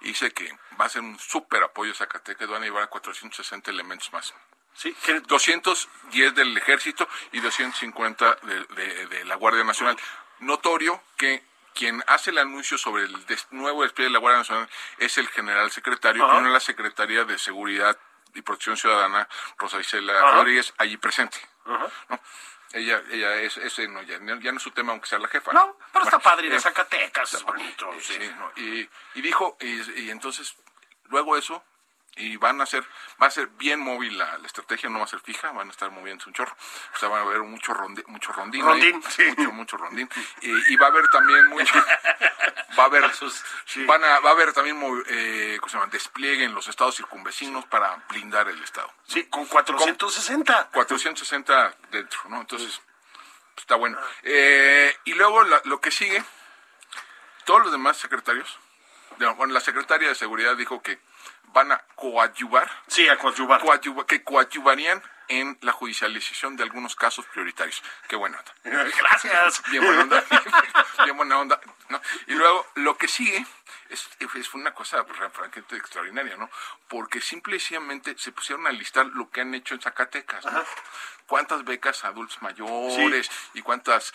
[0.00, 2.86] Y dice que va a ser un súper apoyo a Zacatecas, van a llevar a
[2.88, 4.34] 460 elementos más.
[4.76, 9.96] Sí, que- 210 del ejército y 250 de, de- de la Guardia Nacional.
[10.40, 11.42] Notorio que
[11.74, 15.28] quien hace el anuncio sobre el des- nuevo despliegue de la Guardia Nacional es el
[15.28, 16.38] general secretario Ajá.
[16.38, 17.98] y no la Secretaría de Seguridad
[18.34, 20.32] y Protección Ciudadana, Rosa Isela Ajá.
[20.36, 21.38] Rodríguez, allí presente.
[21.64, 21.88] Ajá.
[22.10, 22.20] ¿no?
[22.72, 25.52] Ella, ella es, ese no, ya, ya no es su tema, aunque sea la jefa.
[25.52, 27.90] No, pero está padre a eh, Zacatecas, bonito.
[28.00, 28.30] Sí, Sí.
[28.36, 30.54] no, y, y dijo, y, y entonces,
[31.04, 31.64] luego eso,
[32.16, 32.82] y van a ser,
[33.22, 35.70] va a ser bien móvil la, la estrategia, no va a ser fija, van a
[35.70, 36.56] estar moviéndose un chorro,
[36.94, 39.24] o sea, van a haber mucho, rondi, mucho rondín, ahí, Rondín, sí.
[39.36, 40.08] mucho, mucho rondín,
[40.40, 41.74] y, y va a haber también mucho,
[42.78, 43.04] va a haber,
[43.86, 44.76] van a, va a haber también,
[45.08, 45.90] eh, ¿cómo se llama?
[45.92, 48.90] despliegue en los estados circunvecinos para blindar el estado.
[49.06, 50.70] Sí, con 460.
[50.72, 52.40] 460 dentro, ¿no?
[52.40, 52.80] Entonces,
[53.54, 53.98] pues, está bueno.
[54.22, 56.22] Eh, y luego la- lo que sigue,
[57.44, 58.58] todos los demás secretarios,
[59.18, 60.98] no, bueno, la secretaria de Seguridad dijo que
[61.52, 63.60] van a coadyuvar, Sí, a coadyuvar.
[63.62, 67.82] coadyuva- que coadyuvarían en la judicialización de algunos casos prioritarios.
[68.08, 68.52] Qué buena onda.
[68.98, 69.62] Gracias.
[69.70, 70.24] Bien buena onda.
[71.04, 71.60] Bien buena onda.
[71.88, 72.00] ¿no?
[72.28, 73.44] Y luego lo que sigue
[73.90, 76.50] es, es una cosa francamente extraordinaria, ¿no?
[76.88, 80.64] Porque simple y sencillamente se pusieron a listar lo que han hecho en Zacatecas, ¿no?
[81.26, 84.14] ¿Cuántas becas a adultos mayores y cuántas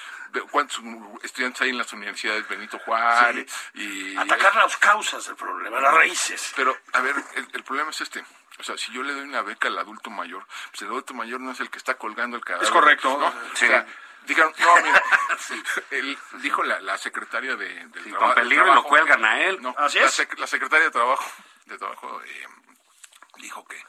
[0.49, 0.81] cuántos
[1.23, 6.53] estudiantes hay en las universidades Benito Juárez y Atacar las causas del problema, las raíces.
[6.55, 8.23] pero, a ver, el, el problema es este.
[8.59, 11.39] O sea, si yo le doy una beca al adulto mayor, pues el adulto mayor
[11.41, 12.67] no es el que está colgando el cadáver.
[12.67, 13.17] Es correcto.
[13.17, 13.31] ¿no?
[13.55, 13.65] Sí.
[13.65, 13.87] O sea,
[14.25, 15.03] digan, no, mira,
[15.91, 19.61] él, dijo la, la secretaria de, del Sí, traba- con peligro lo cuelgan a él.
[19.61, 20.19] No, Así la, es.
[20.19, 21.23] sec- la secretaria de Trabajo,
[21.65, 22.47] de trabajo eh,
[23.37, 23.81] dijo que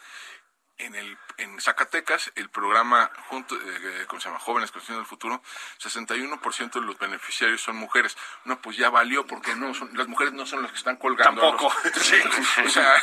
[0.78, 4.40] en el en Zacatecas el programa junto eh, ¿cómo se llama?
[4.40, 5.42] Jóvenes Construyendo el Futuro
[5.80, 10.32] 61% de los beneficiarios son mujeres no pues ya valió porque no son las mujeres
[10.32, 11.74] no son las que están colgando los- Tampoco.
[12.00, 12.16] Sí.
[12.64, 12.94] o sea,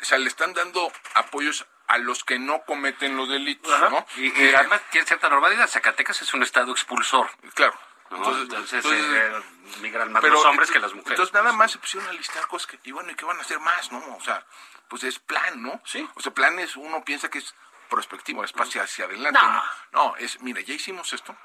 [0.00, 3.88] o sea, le están dando apoyos a los que no cometen los delitos, Ajá.
[3.90, 4.06] ¿no?
[4.16, 5.68] Y, y Eh, además tiene cierta normalidad.
[5.68, 7.30] Zacatecas es un estado expulsor.
[7.54, 7.78] claro.
[8.10, 8.18] ¿no?
[8.18, 11.10] Entonces, Entonces, entonces, eh, migran más pero, los hombres que las mujeres.
[11.18, 13.40] Entonces nada más se pusieron a listar cosas que, y bueno, ¿y qué van a
[13.40, 13.98] hacer más, no?
[14.16, 14.46] O sea,
[14.88, 15.80] pues es plan, ¿no?
[15.84, 16.08] Sí.
[16.14, 17.52] O sea, plan es, uno piensa que es
[17.90, 19.50] prospectivo, es hacia, hacia adelante, No.
[19.52, 19.64] ¿no?
[19.92, 21.36] No, es, mira, ya hicimos esto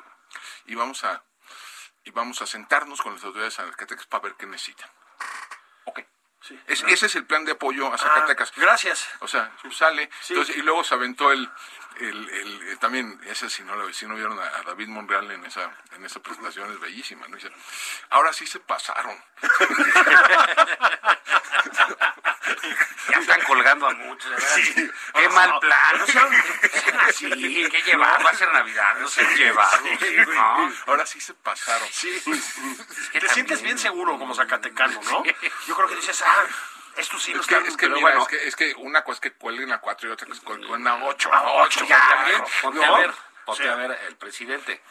[0.65, 1.23] y vamos a,
[2.03, 4.89] y vamos a sentarnos con las autoridades de Zacatecas para ver qué necesitan.
[6.41, 6.59] Sí.
[6.67, 8.51] Es- Ese es el plan de apoyo a Ah, Zacatecas.
[8.55, 9.07] gracias.
[9.19, 10.33] O sea, sale, Sí.
[10.33, 11.47] entonces, y luego se aventó el,
[11.99, 15.29] el, el- eh, también, ese si no lo si no vieron a, a David Monreal
[15.31, 17.35] en esa, en esa presentación es bellísima, ¿no?
[17.35, 17.51] Dice,
[18.09, 19.15] ahora sí se pasaron.
[23.09, 24.31] Ya están colgando a muchos.
[24.55, 24.73] Sí.
[25.13, 25.97] Qué No, mal plan.
[25.99, 26.29] no sean-
[26.71, 27.29] sean así.
[27.69, 28.23] Qué llevado.
[28.23, 28.95] Va a ser Navidad.
[28.99, 29.77] No se llevado.
[30.27, 30.73] ¿no?
[30.87, 31.87] Ahora sí se pasaron.
[31.91, 32.09] Sí.
[32.23, 32.39] que Te
[33.27, 35.23] también- sientes bien seguro como zacatecano, ¿no?
[35.67, 36.45] Yo creo que dices, ah,
[36.97, 37.65] esto sí Es que, están...
[37.65, 38.21] es que, pero mira, bueno.
[38.23, 40.39] es que, es que una cosa es que cuelguen a cuatro y otra cosa es
[40.41, 41.33] que cuelguen a ocho.
[41.33, 42.95] A ocho, ya, También, ponte ¿no?
[42.95, 43.13] a ver,
[43.45, 43.69] ponte Sí.
[43.69, 44.81] a ver el presidente.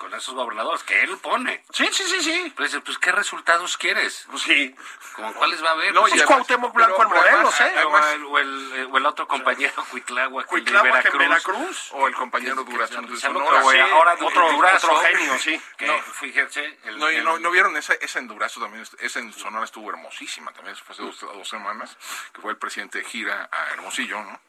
[0.00, 1.62] Con esos gobernadores que él pone.
[1.74, 2.54] Sí, sí, sí, sí.
[2.56, 4.24] Pues, pues ¿qué resultados quieres?
[4.30, 4.74] Pues sí.
[5.14, 5.92] ¿Como cuáles va a haber?
[5.92, 8.14] No, Pues, y Es además- Cuauhtémoc Blanco en Morelos, además- ¿eh?
[8.14, 11.18] o, el, o, el, o el otro compañero, Cuitláhuac, el de Veracruz.
[11.18, 11.88] Veracruz.
[11.92, 13.60] O el compañero Durazno de Sonora.
[13.62, 15.60] que Sí, ahora otro- Durazo, otro genio, sí.
[15.76, 15.98] Que No.
[16.00, 16.78] fíjense.
[16.84, 19.90] el- No, y no, ¿no vieron esa, esa en Durazo también, esa en Sonora estuvo
[19.90, 21.98] hermosísima también, eso fue hace dos, dos semanas,
[22.32, 24.40] que fue el presidente de gira a Hermosillo, ¿no?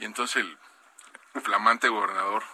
[0.00, 0.58] Y entonces el
[1.42, 2.44] flamante gobernador,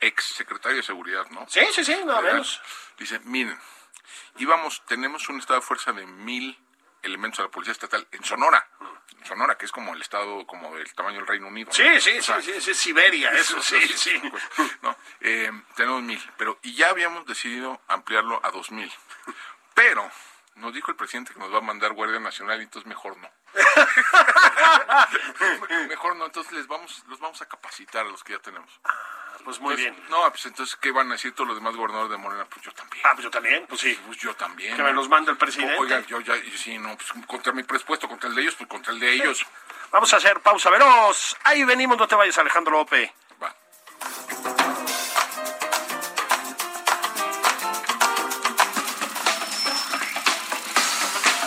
[0.00, 1.46] ex secretario de Seguridad, ¿no?
[1.48, 2.60] Sí, sí, sí, nada menos.
[2.98, 3.58] Dice, miren,
[4.38, 6.58] íbamos, tenemos un estado de fuerza de mil
[7.02, 8.66] elementos de la policía estatal en Sonora,
[9.16, 11.68] en Sonora, que es como el estado, como del tamaño del Reino Unido.
[11.68, 11.74] ¿no?
[11.74, 14.20] Sí, sí, O sí, sea, sí, sí, es Siberia, eso, sí, sí.
[14.30, 14.42] pues,
[14.82, 18.92] no, eh, tenemos mil, pero y ya habíamos decidido ampliarlo a dos mil.
[19.74, 20.10] Pero
[20.56, 23.30] nos dijo el presidente que nos va a mandar Guardia Nacional y entonces mejor no.
[25.88, 28.70] mejor no, entonces les vamos, los vamos a capacitar a los que ya tenemos.
[29.44, 30.10] Pues muy Entonces, bien.
[30.10, 32.46] No, pues entonces, ¿qué van a decir todos los demás gobernadores de Morena?
[32.50, 33.02] Pues yo también.
[33.06, 33.98] Ah, pues yo también, pues sí.
[34.06, 34.76] Pues yo también.
[34.76, 35.76] Que me los mande el presidente.
[35.78, 38.92] Oiga, yo ya, sí, no, pues contra mi presupuesto, contra el de ellos, pues contra
[38.92, 39.46] el de ellos.
[39.90, 41.36] Vamos a hacer pausa veloz.
[41.44, 43.10] Ahí venimos, no te vayas, Alejandro López.
[43.42, 43.54] Va.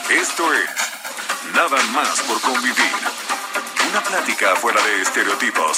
[0.10, 0.92] Esto es
[1.56, 2.94] Nada más por convivir.
[3.90, 5.78] Una plática fuera de estereotipos.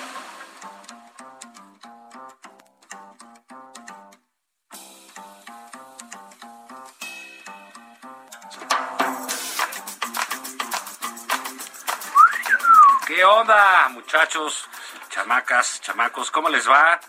[13.21, 14.67] ¿Qué onda, muchachos,
[15.11, 16.31] chamacas, chamacos?
[16.31, 16.99] ¿Cómo les va?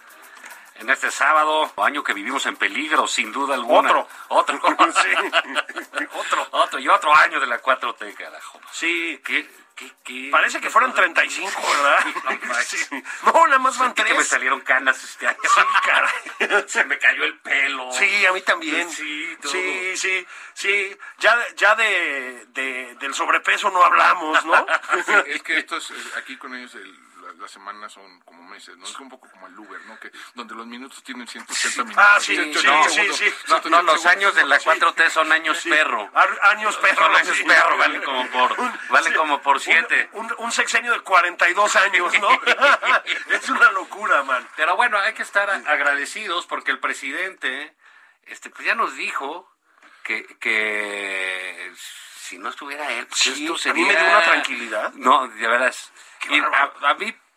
[0.75, 4.05] En este sábado, año que vivimos en peligro, sin duda alguna.
[4.29, 4.61] Otro.
[4.61, 4.61] Otro.
[4.93, 6.05] Sí.
[6.13, 6.47] otro.
[6.51, 6.79] Otro.
[6.81, 8.61] Y otro año de la 4T, carajo.
[8.73, 9.23] Sí.
[9.25, 9.51] ¿Qué?
[9.83, 9.93] ¿Qué?
[10.05, 10.29] ¿Qué?
[10.31, 12.05] Parece que fueron 35, ¿verdad?
[12.47, 12.55] No.
[12.63, 12.77] Sí.
[13.25, 14.29] No, nada más van que me tres.
[14.29, 15.39] salieron canas este año.
[15.43, 16.65] Sí, caray.
[16.69, 17.91] Se me cayó el pelo.
[17.93, 18.91] Sí, a mí también.
[18.91, 19.53] Sí, todo.
[19.53, 20.97] sí, sí, sí.
[21.19, 24.67] Ya, ya de, de- del sobrepeso no hablamos, ¿no?
[25.07, 27.12] Sí, es que estos, eh, aquí con ellos, el-
[27.43, 28.87] las semanas son como meses, ¿no?
[28.87, 29.99] Es un poco como el Uber, ¿no?
[30.01, 32.05] Que donde los minutos tienen 180 minutos.
[32.09, 33.25] Ah, sí, 180 sí, sí, sí.
[33.49, 34.65] No, 180 no, los años de la Sí.
[34.69, 35.69] 4T son años Sí.
[35.69, 36.11] perro.
[36.43, 37.03] Años perro.
[37.05, 37.45] Son años sí.
[37.45, 38.57] perro, valen como por,
[38.89, 40.09] valen sí, como por siete.
[40.13, 42.29] Un, un sexenio de 42 años, ¿no?
[43.31, 44.49] es una locura, man.
[44.57, 47.77] Pero bueno, hay que estar a- agradecidos porque el presidente
[48.27, 49.51] este, pues ya nos dijo
[50.05, 53.83] que, que si no estuviera él, pues Sí, esto a sería...
[53.87, 54.93] mí me dio una tranquilidad.
[54.95, 55.93] No, de veras.
[56.31, 57.15] Y a, a mí,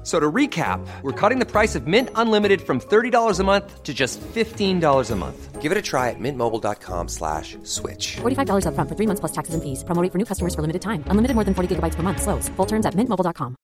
[0.00, 3.82] F- So to recap, we're cutting the price of Mint Unlimited from $30 a month
[3.84, 5.60] to just $15 a month.
[5.60, 8.16] Give it a try at mintmobile.com slash switch.
[8.22, 9.84] $45 upfront for three months plus taxes and fees.
[9.84, 11.04] Promo for new customers for limited time.
[11.10, 12.22] Unlimited more than 40 gigabytes per month.
[12.22, 12.48] Slows.
[12.56, 13.54] Full terms at mintmobile.com.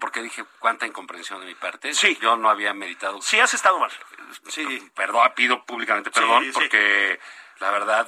[0.00, 1.92] porque dije cuánta incomprensión de mi parte.
[1.94, 2.16] Sí.
[2.20, 3.20] Yo no había meditado.
[3.22, 3.90] Sí, has estado mal.
[4.48, 4.64] Sí.
[4.94, 6.52] Perdón, pido públicamente perdón Sí, sí.
[6.54, 7.18] porque
[7.60, 8.06] la verdad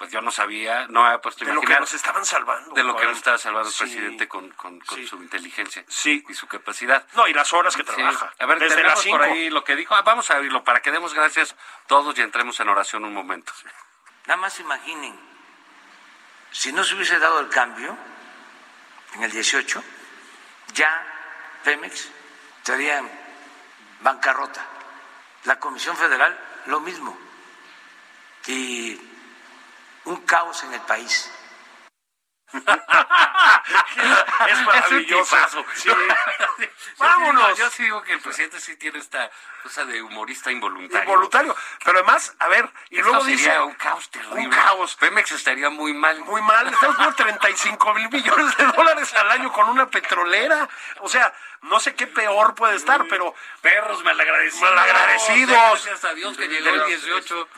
[0.00, 2.72] pues yo no sabía, no había puesto De lo que nos estaban salvando.
[2.74, 3.80] de lo que nos estaba salvando el Sí.
[3.84, 5.06] presidente con, con, con Sí.
[5.06, 6.24] su inteligencia Sí.
[6.26, 7.06] y su capacidad.
[7.12, 7.92] No, y las horas que Sí.
[7.94, 8.32] trabaja.
[8.38, 9.18] A ver, Desde tenemos las 5.
[9.18, 9.94] por ahí lo que dijo.
[9.94, 11.54] Ah, vamos a oírlo para que demos gracias
[11.86, 13.52] todos y entremos en oración un momento.
[14.24, 15.20] Nada más imaginen,
[16.50, 17.94] si no se hubiese dado el cambio
[19.16, 19.84] en el 18,
[20.72, 21.04] ya
[21.62, 22.10] Pemex
[22.56, 23.10] estaría en
[24.00, 24.64] bancarrota.
[25.44, 27.18] La Comisión Federal, lo mismo.
[28.46, 28.98] Y
[30.04, 31.30] un caos en el país.
[32.52, 32.62] es
[34.66, 35.36] maravilloso.
[35.36, 35.52] Es.
[35.82, 35.88] Sí.
[35.88, 35.96] Yo
[36.98, 37.42] Vámonos.
[37.42, 39.30] sí digo- Yo sí digo que el presidente sí tiene esta
[39.62, 41.04] cosa de humorista involuntario.
[41.04, 41.56] Involuntario.
[41.84, 43.60] Pero además, a ver, y Esto luego sería dice.
[43.60, 44.40] un caos terrible.
[44.40, 44.96] Un caos.
[44.96, 46.18] Pemex estaría muy mal.
[46.24, 50.68] Muy mal, estamos por 35 mil millones de dólares al año con una petrolera.
[51.00, 54.70] O sea, no sé qué peor puede estar, pero Perros malagradecidos.
[54.70, 55.48] Malagradecidos.
[55.50, 57.48] Gracias a Dios que llegó el 18.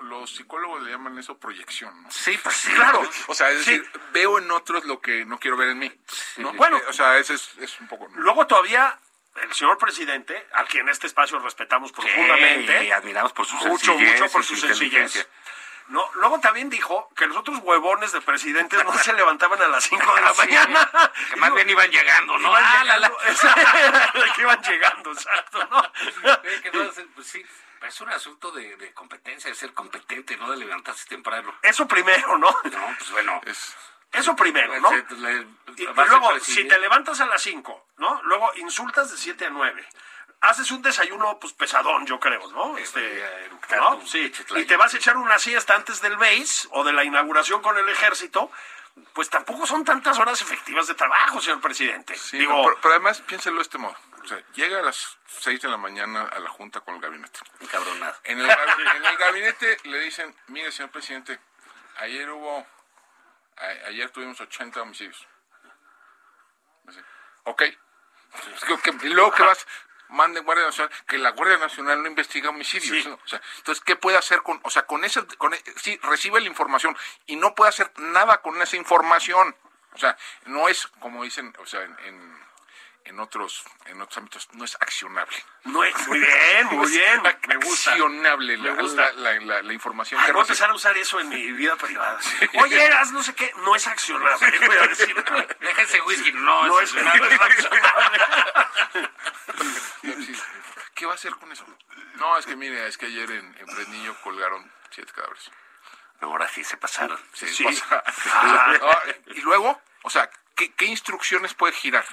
[0.00, 2.10] Los, psicólogos le llaman eso proyección, ¿no?
[2.10, 2.72] Sí, pues sí.
[2.72, 3.02] claro.
[3.26, 3.78] O sea, es Sí.
[3.78, 5.92] decir, veo en otros lo que no quiero ver en mí.
[6.38, 6.52] ¿no?
[6.54, 6.78] Bueno.
[6.78, 8.08] Eh, o sea, ese es, es un poco...
[8.14, 8.98] luego todavía
[9.42, 13.92] el señor presidente, al que en este espacio respetamos profundamente, Y admiramos por su mucho,
[13.92, 15.28] sencillez mucho por y su sencillez.
[15.88, 19.84] No, luego también dijo que los otros huevones de presidentes no se levantaban a las
[19.84, 20.90] 5 de la Sí, mañana.
[21.30, 22.48] Que más bien iban llegando, ¿no?
[22.50, 23.08] Iban Ah, la, la.
[23.08, 25.92] llegando, que iban llegando, exacto, ¿no?
[26.62, 27.44] Que no, pues sí,
[27.82, 31.54] es un asunto de, de competencia, de ser competente, no de levantarse temprano.
[31.62, 32.48] Eso primero, ¿no?
[32.64, 33.40] No, pues bueno.
[33.44, 33.76] Es,
[34.12, 34.88] Eso primero, ¿no?
[34.88, 38.22] Se- le- Y, y luego, si te levantas a las 5, ¿no?
[38.22, 39.86] Luego insultas de 7 a 9.
[40.44, 42.76] Haces un desayuno, pues pesadón, yo creo, ¿no?
[42.78, 43.24] Este,
[43.76, 44.00] ¿no?
[44.06, 44.32] Sí.
[44.56, 47.76] Y te vas a echar una siesta antes del base o de la inauguración con
[47.78, 48.50] el ejército.
[49.12, 52.14] Pues tampoco son tantas horas efectivas de trabajo, señor presidente.
[52.16, 53.96] sí, Digo, no, pero, pero además piénselo de este modo.
[54.22, 57.40] O sea, llega a las 6 de la mañana a la junta con el gabinete.
[57.60, 58.16] Encabronado.
[58.24, 61.40] En el, en el gabinete le dicen, mire, señor presidente,
[61.98, 62.64] ayer hubo,
[63.56, 65.26] a- ayer tuvimos 80 homicidios.
[66.84, 67.02] Dice,
[67.44, 67.62] ok.
[69.02, 69.66] Luego que vas,
[70.08, 73.02] mande Guardia Nacional, que la Guardia Nacional no investiga homicidios.
[73.02, 73.08] Sí.
[73.08, 73.14] ¿no?
[73.14, 76.40] O sea, entonces, ¿qué puede hacer con, o sea, con esa, con, e- sí, recibe
[76.40, 79.54] la información y no puede hacer nada con esa información?
[79.92, 82.44] O sea, no es, como dicen, o sea, en, en,
[83.06, 85.36] en otros, en otros ámbitos, no es accionable.
[85.64, 87.22] no es- muy bien, muy bien.
[87.48, 87.90] Me gusta.
[87.92, 89.12] Accionable la, Me gusta.
[89.12, 91.52] la, la- la- la información Ay, que voy a empezar a usar eso en mi
[91.52, 92.18] vida privada.
[92.60, 93.52] Oye, haz no sé qué.
[93.58, 95.14] No es accionable, voy a decir.
[95.60, 98.18] Déjense whisky, no, No es, es, no es accionable.
[101.16, 101.28] Sí.
[101.28, 101.64] ¿Qué va a hacer con eso?
[102.16, 105.50] No, es que mire, es que ayer en, en Fresnillo colgaron siete cadáveres.
[106.20, 107.18] No, ahora sí se pasaron.
[107.32, 107.64] Sí, Sí.
[107.64, 108.02] pasa.
[108.32, 109.02] Ah.
[109.26, 112.04] Y luego, o sea, ¿qué, qué instrucciones puede girar?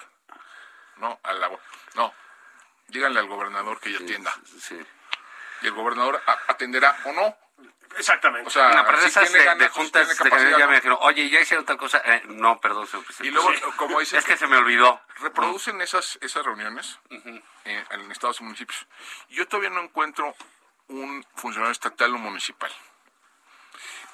[0.97, 1.49] No, a la,
[1.95, 2.13] no,
[2.87, 4.33] díganle al gobernador que ya atienda.
[4.59, 4.79] Sí.
[5.61, 7.37] Y el gobernador atenderá o no.
[7.97, 8.47] Exactamente.
[8.47, 10.67] O sea, Una, pero de pues, juntas de capacidad, ya ¿no?
[10.69, 12.01] me dijeron, oye, ya hicieron tal cosa.
[12.05, 13.27] Eh, no, perdón, señor presidente.
[13.27, 13.61] Y luego, Sí.
[13.75, 15.01] como dicen, Es que se me olvidó.
[15.19, 16.99] reproducen esas, esas reuniones
[17.65, 18.87] eh, en estados y municipios.
[19.29, 20.33] Yo todavía no encuentro
[20.87, 22.71] un funcionario estatal o municipal,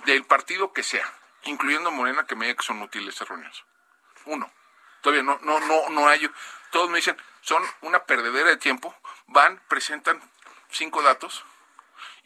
[0.06, 1.06] del partido que sea,
[1.44, 3.64] incluyendo Morena, que me diga que son útiles esas reuniones.
[4.26, 4.52] Uno.
[5.02, 6.30] Todavía no, no, no, no hay.
[6.72, 8.94] Todos me dicen, son una perdedera de tiempo,
[9.28, 10.20] van, presentan
[10.72, 11.46] cinco datos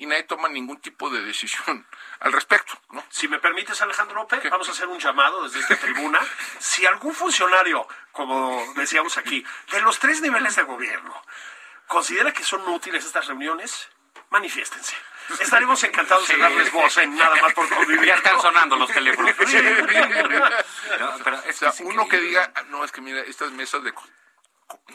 [0.02, 1.86] y nadie toma ningún tipo de decisión
[2.22, 3.04] al respecto, ¿no?
[3.10, 6.20] Si me permites, Alejandro López, vamos a hacer un llamado desde esta tribuna.
[6.60, 11.14] Si algún funcionario, como decíamos aquí, de los tres niveles de gobierno,
[11.88, 13.90] considera que son útiles estas reuniones,
[14.32, 14.96] manifiéstense.
[15.40, 18.06] Estaremos encantados de darles voz en nada más por convivir.
[18.06, 19.36] Ya están sonando los teléfonos.
[19.48, 19.58] Sí.
[21.00, 23.22] No, pero O es sea, que es uno que diga, "Ah, no, es que mira,
[23.22, 23.94] estas mesas de...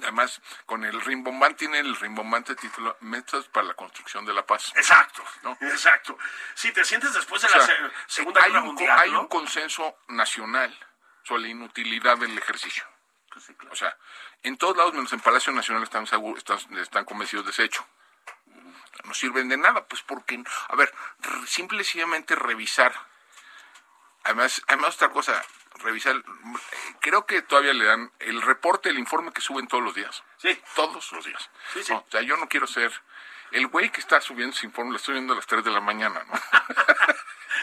[0.03, 4.73] Además, con el rimbombante tiene el rimbombante título Mesas para la Construcción de la Paz.
[4.77, 5.57] Exacto, ¿No?
[5.61, 6.19] exacto.
[6.55, 9.21] Si te sientes después de O la se- Segunda hay Guerra Mundial, hay ¿no?
[9.23, 10.77] un consenso nacional
[11.25, 12.85] sobre la inutilidad del ejercicio.
[13.71, 13.97] O sea,
[14.43, 17.87] en todos lados, menos en Palacio Nacional, están, segu- están, están convencidos de ese hecho.
[19.05, 20.93] No sirven de nada, pues porque, a ver,
[21.47, 22.95] simple y sencillamente revisar.
[24.25, 25.45] Además, además otra cosa,
[25.79, 26.23] revisar,
[27.01, 30.23] creo que todavía le dan el reporte, el informe que suben todos los días.
[30.39, 30.61] Sí.
[30.75, 31.51] Todos los días.
[31.73, 31.93] Sí, sí.
[31.93, 32.93] No, o sea, yo no quiero ser
[33.53, 35.81] el güey que está subiendo ese informe, lo estoy viendo a las 3 de la
[35.81, 36.35] mañana, ¿no?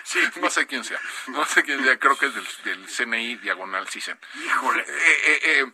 [0.03, 0.19] Sí.
[0.41, 0.99] No sé quién sea.
[1.27, 1.97] No sé quién sea.
[1.99, 4.19] Creo que es del, del CNI diagonal CISEN.
[4.35, 4.83] Híjole.
[4.83, 5.73] Eh, eh, eh,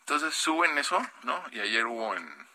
[0.00, 1.44] entonces suben eso, ¿no?
[1.52, 2.48] Y ayer hubo en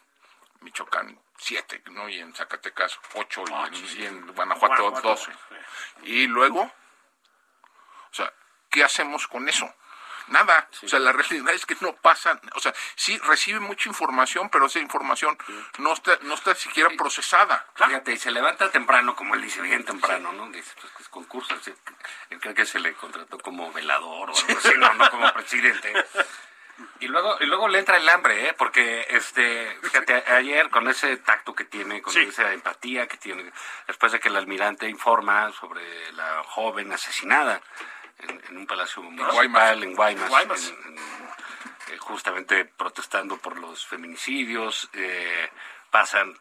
[0.61, 2.07] Michoacán siete, ¿no?
[2.07, 5.31] Y en Zacatecas ocho, y, en, y en Guanajuato Guanajuato, doce.
[6.03, 8.31] Y luego, o sea,
[8.71, 9.71] ¿qué hacemos con eso?
[10.27, 10.69] Nada.
[10.83, 14.67] O sea, la realidad es que no pasa, o sea, sí recibe mucha información, pero
[14.67, 15.37] esa información
[15.79, 17.65] no está, no está siquiera procesada.
[17.75, 20.49] Fíjate, y se levanta temprano, como él dice, bien temprano, ¿no?
[20.49, 21.53] Dice, pues que es concurso.
[22.29, 25.93] Él cree que se le contrató como velador o algo así, no, no como presidente.
[27.01, 28.53] Y luego, y luego le entra el hambre, ¿eh?
[28.53, 32.21] Porque, este, fíjate, ayer con ese tacto que tiene, con Sí.
[32.21, 33.51] esa empatía que tiene,
[33.85, 37.61] después de que el almirante informa sobre la joven asesinada
[38.27, 40.67] en, en un palacio municipal en Guaymas, Guaymas.
[40.69, 40.97] en- en-
[41.93, 45.49] eh, justamente protestando por los feminicidios, eh,
[45.89, 46.37] pasan,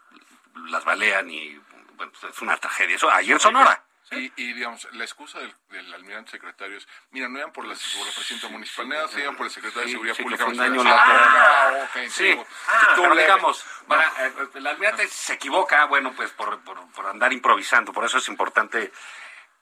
[0.68, 1.56] las balean y,
[1.94, 2.96] bueno, pues es una tragedia.
[2.96, 3.82] Eso ayer en Sonora.
[4.12, 7.74] Y, y, digamos, la excusa del, del almirante secretario es, mira, no iban por la,
[7.74, 10.44] por la presidenta municipal, no iban por el secretario Sí, de Seguridad sí, que Pública.
[10.44, 11.28] fue un daño lateral.
[11.30, 12.36] Ah, ok, Sí,
[12.68, 17.32] Ah, tú pero digamos, eh, el almirante se equivoca, bueno, pues por, por, por andar
[17.32, 18.92] improvisando, por eso es importante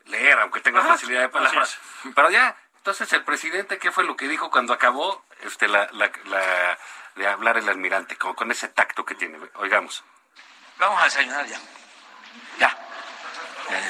[0.08, 1.78] leer, aunque tenga Ajá, facilidad de palabras.
[2.14, 6.10] Pero ya, entonces el presidente, ¿qué fue lo que dijo cuando acabó este, la, la,
[6.24, 6.78] la-
[7.16, 9.38] de hablar el almirante, con, con ese tacto que tiene?
[9.54, 10.04] Oigamos.
[10.78, 11.58] Vamos a desayunar ya.
[12.58, 12.78] Ya.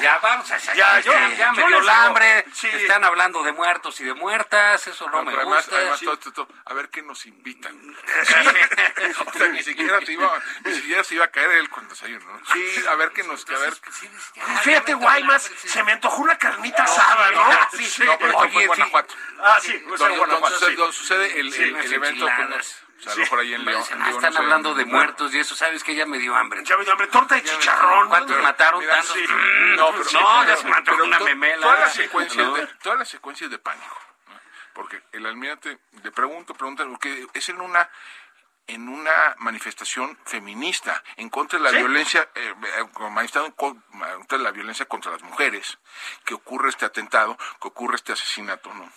[0.01, 2.67] Ya, vamos a ya, Ya, yo, ya me dio digo, hambre, sí.
[2.67, 5.75] están hablando de muertos y de muertas, eso no, No, me pero además, gusta.
[5.77, 6.05] además Sí.
[6.05, 7.75] todo esto- todo- a ver qué nos invitan.
[9.27, 10.31] o sea, ni siquiera se iba,
[10.65, 12.41] ni siquiera se iba a caer él con desayuno, ¿no?
[12.53, 13.73] Sí, a ver qué nos, a ver.
[14.63, 17.49] Fíjate, Guaymas, se me antojó una carnita asada, ¿no?
[17.77, 18.03] Sí, Sí.
[18.03, 18.67] No, pero Oye, fue en.
[18.67, 19.15] Guanajuato.
[19.41, 20.75] Ah, sí, pues en Donde, Guanajuato, donde sí.
[20.75, 22.25] sucede, donde sucede el, el- el evento.
[22.25, 22.88] Con.
[22.99, 23.83] O sea, lo por ahí en León.
[23.91, 26.61] en León, están no hablando de muertos y eso, ¿sabes que Ya me dio hambre.
[26.63, 28.09] Ya me dio hambre, torta de chicharrón.
[28.09, 28.79] ¿Cuántos Pero- mataron?
[28.81, 29.13] Mira, Tantos.
[29.13, 29.23] sí.
[29.27, 30.67] Mm, No, pero, no, ya se
[31.01, 31.61] una memela.
[31.65, 32.53] Todas las secuencias, ¿no?
[32.55, 33.97] de, todas las secuencias de pánico.
[34.73, 37.89] Porque el almirante, le pregunto, pregunta, porque es en una
[38.67, 41.77] en una manifestación feminista en contra de la Sí.
[41.77, 45.79] violencia, eh, eh, manifestado contra de la violencia contra las mujeres,
[46.23, 48.91] que ocurre este atentado, que ocurre este asesinato, ¿no?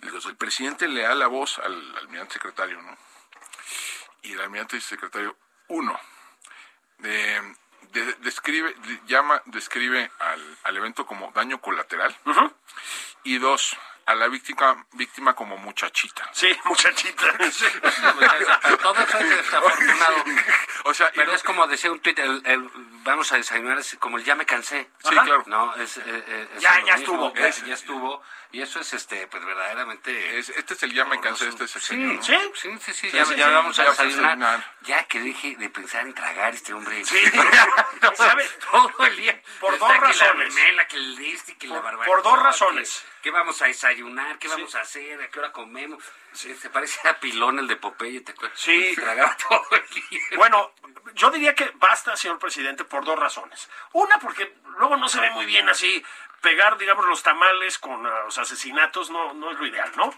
[0.00, 2.96] El presidente le da la voz al almirante secretario, ¿no?
[4.26, 5.36] Y el almirante secretario,
[5.68, 5.98] uno,
[6.98, 7.54] de-
[7.92, 12.14] de- describe, de- llama, describe al, al evento como daño colateral,
[13.22, 16.28] y dos, a la víctima, víctima como muchachita.
[16.32, 17.26] Sí, muchachita.
[17.50, 17.66] Sí.
[18.82, 20.24] Todo eso es desafortunado.
[20.84, 22.70] O sea, y Pero es como decía un tuit, el, el
[23.06, 24.90] vamos a desayunar, es como el ya me cansé.
[25.02, 25.42] Sí, claro.
[25.46, 27.32] No, es, eh, eh, es Ya, ya estuvo.
[27.34, 28.22] Ya, Es- ya estuvo.
[28.52, 30.38] Y eso es, este, pues verdaderamente...
[30.38, 32.22] es- este es el ya me cansé, este es el Sí, señor, ¿no?
[32.22, 32.34] sí.
[32.54, 33.52] sí, sí, sí, Sí, ya, sí, ya sí.
[33.52, 34.64] vamos a desayunar.
[34.82, 37.04] Ya que deje de pensar en tragar este hombre.
[37.04, 37.16] Sí.
[38.70, 39.40] Todo el día.
[39.60, 40.54] Por Está dos que razones.
[40.54, 42.06] La memela, que el este, que la Por- barbacoa.
[42.06, 43.04] por dos que- razones.
[43.26, 44.38] ¿Qué vamos a desayunar?
[44.38, 45.20] ¿Qué vamos a hacer?
[45.20, 46.00] ¿A qué hora comemos?
[46.30, 48.56] Se parece a Pilón, el de Popeye, ¿te acuerdas?
[48.56, 48.94] Sí.
[48.94, 50.20] Tragaba todo el día.
[50.36, 50.72] Bueno,
[51.14, 53.68] yo diría que basta, señor presidente, por dos razones.
[53.94, 56.04] Una, porque luego no se ve muy bien así
[56.40, 60.14] pegar, digamos, los tamales con ah, los asesinatos, no, no es lo ideal, ¿no?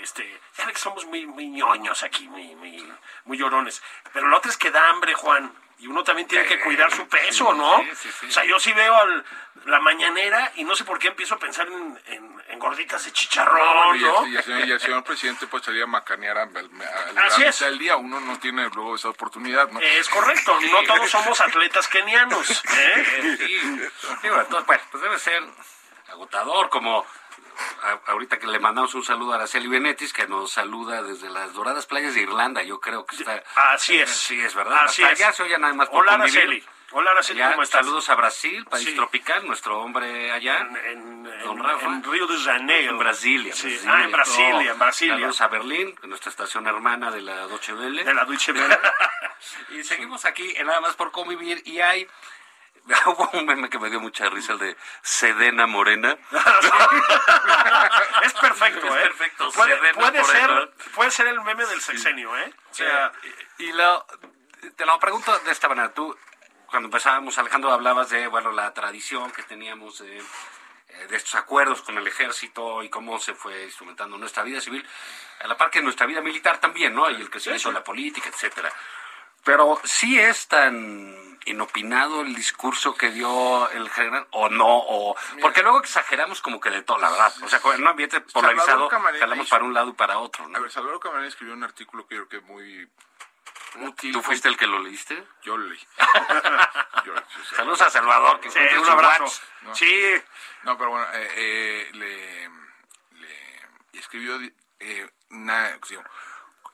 [0.00, 2.92] Este, ya ve que somos muy, muy ñoños aquí, muy, muy,
[3.24, 3.82] muy llorones.
[4.12, 5.52] Pero la otra es que da hambre, Juan.
[5.78, 7.78] Y uno también tiene que cuidar su peso, ¿no?
[7.82, 8.26] sí, sí, sí.
[8.26, 9.24] O sea, yo sí veo al-
[9.66, 13.12] la mañanera y no sé por qué empiezo a pensar en, en- en gorditas de
[13.12, 14.24] chicharrón, y, ¿no?
[14.24, 17.20] el, y el señor, y el señor presidente pues salía a macanear a, a, a-
[17.22, 17.56] a Así la es.
[17.56, 17.96] mitad del día.
[17.96, 19.80] Uno no tiene luego esa oportunidad, ¿no?
[19.80, 22.48] Es correcto, no todos somos atletas kenianos.
[22.72, 23.36] ¿eh?
[23.38, 23.60] Sí,
[24.28, 25.42] bueno, entonces, bueno, pues debe ser
[26.08, 27.04] agotador, como
[28.06, 31.86] ahorita que le mandamos un saludo a Araceli Benetis, que nos saluda desde las doradas
[31.86, 33.42] playas de Irlanda, yo creo que está...
[33.72, 34.10] Así es.
[34.10, 34.84] Sí, es verdad.
[34.84, 35.20] Así Hasta es.
[35.20, 36.38] allá se oye nada más por Hola, convivir.
[36.40, 36.64] Araceli.
[36.92, 37.80] Hola, Araceli, Allá, ¿cómo estás?
[37.84, 38.94] Saludos a Brasil, país Sí.
[38.94, 40.58] tropical, nuestro hombre allá.
[40.60, 41.84] En, en- Don Rafa.
[41.86, 42.92] en Río de Janeiro.
[42.92, 43.52] En Brasilia.
[43.54, 43.68] Sí.
[43.70, 43.92] Brasilia.
[43.92, 45.14] Ah, en Brasilia, en Brasilia.
[45.16, 48.04] Saludos a Berlín, nuestra estación hermana de la Deutsche Welle.
[48.04, 48.78] De la Deutsche Welle.
[49.70, 52.08] Y seguimos aquí en nada más por convivir y hay
[53.06, 56.16] hubo un meme que me dio mucha risa el de Sedena Morena.
[58.22, 59.02] es perfecto, Es ¿eh?
[59.08, 60.60] perfecto, Puede, Sedena puede Moreno.
[60.60, 62.54] ser, puede ser el meme del sexenio, ¿eh?
[62.70, 63.12] O sea,
[63.58, 64.06] y lo,
[64.76, 65.92] te lo pregunto de esta manera.
[65.92, 66.16] Tú,
[66.66, 71.82] cuando empezábamos, Alejandro, hablabas de bueno la tradición que teníamos de, eh, de estos acuerdos
[71.82, 74.86] con el ejército y cómo se fue instrumentando nuestra vida civil,
[75.40, 77.10] a la par que nuestra vida militar también, ¿no?
[77.10, 78.72] Y el crecimiento de la política, etcétera.
[79.46, 85.62] Pero sí es tan inopinado el discurso que dio el general, o no, o porque
[85.62, 87.32] luego exageramos como que de todo, la verdad.
[87.42, 90.58] O sea, en un ambiente polarizado, jalamos para un lado y para otro, ¿no?
[90.58, 92.90] A ver, Salvador Camarena escribió un artículo que yo creo que muy
[93.76, 94.12] útil.
[94.12, 95.22] ¿Tú fuiste el que lo leíste?
[95.42, 95.78] Yo lo leí.
[97.06, 97.22] Yo- yo-
[97.56, 99.40] Saludos a Salvador, que sí, un abrazo.
[99.62, 99.74] ¿no?
[99.76, 100.14] Sí,
[100.64, 102.48] No, pero bueno, eh, eh, le,
[103.92, 104.40] le escribió
[104.80, 106.02] eh, una, digo,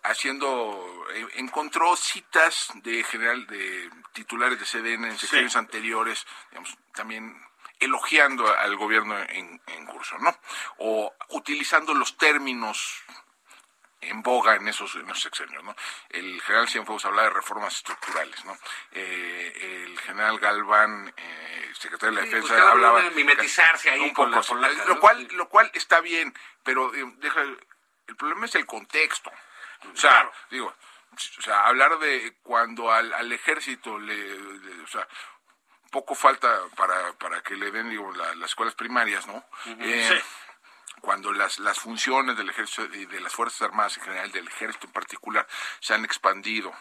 [0.02, 7.40] haciendo, eh, encontró citas de general, de titulares de CDN en sexenios anteriores, digamos, también
[7.78, 10.36] elogiando al gobierno en, en curso, ¿no?
[10.78, 13.02] O utilizando los términos
[14.00, 15.74] en boga en esos, en esos sexenios, ¿no?
[16.10, 18.56] El general Cienfuegos habla de reformas estructurales, ¿no?
[18.90, 23.02] Eh, el general Galván, eh, secretario de la Sí, Defensa, pues hablaba...
[23.02, 24.52] de mimetizarse ahí un con poco la así.
[24.52, 26.34] polaca, lo cual, lo cual está bien,
[26.64, 29.30] pero eh, deja, el problema es el contexto.
[29.92, 30.74] O sea, digo,
[31.38, 35.06] o sea, hablar de cuando al, al ejército le, le- o sea,
[35.90, 39.44] poco falta para, para que le den digo, la- las escuelas primarias, ¿no?
[39.66, 40.22] Eh,
[41.00, 44.86] Cuando las, las funciones del ejército y de las Fuerzas Armadas en general, del ejército
[44.86, 45.46] en particular,
[45.80, 46.72] se han expandido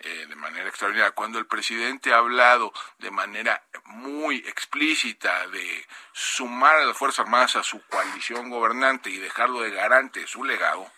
[0.00, 1.12] eh, de manera extraordinaria.
[1.12, 7.56] Cuando el presidente ha hablado de manera muy explícita de sumar a las Fuerzas Armadas
[7.56, 10.90] a su coalición gobernante y dejarlo de garante de su legado,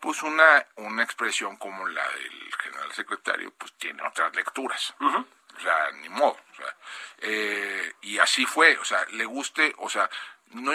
[0.00, 4.94] pues una, una expresión como la del general secretario, pues tiene otras lecturas.
[5.00, 6.36] O sea, ni modo.
[6.52, 6.76] o sea,
[7.18, 10.08] eh, y así fue, o sea, le guste, o sea,
[10.50, 10.72] no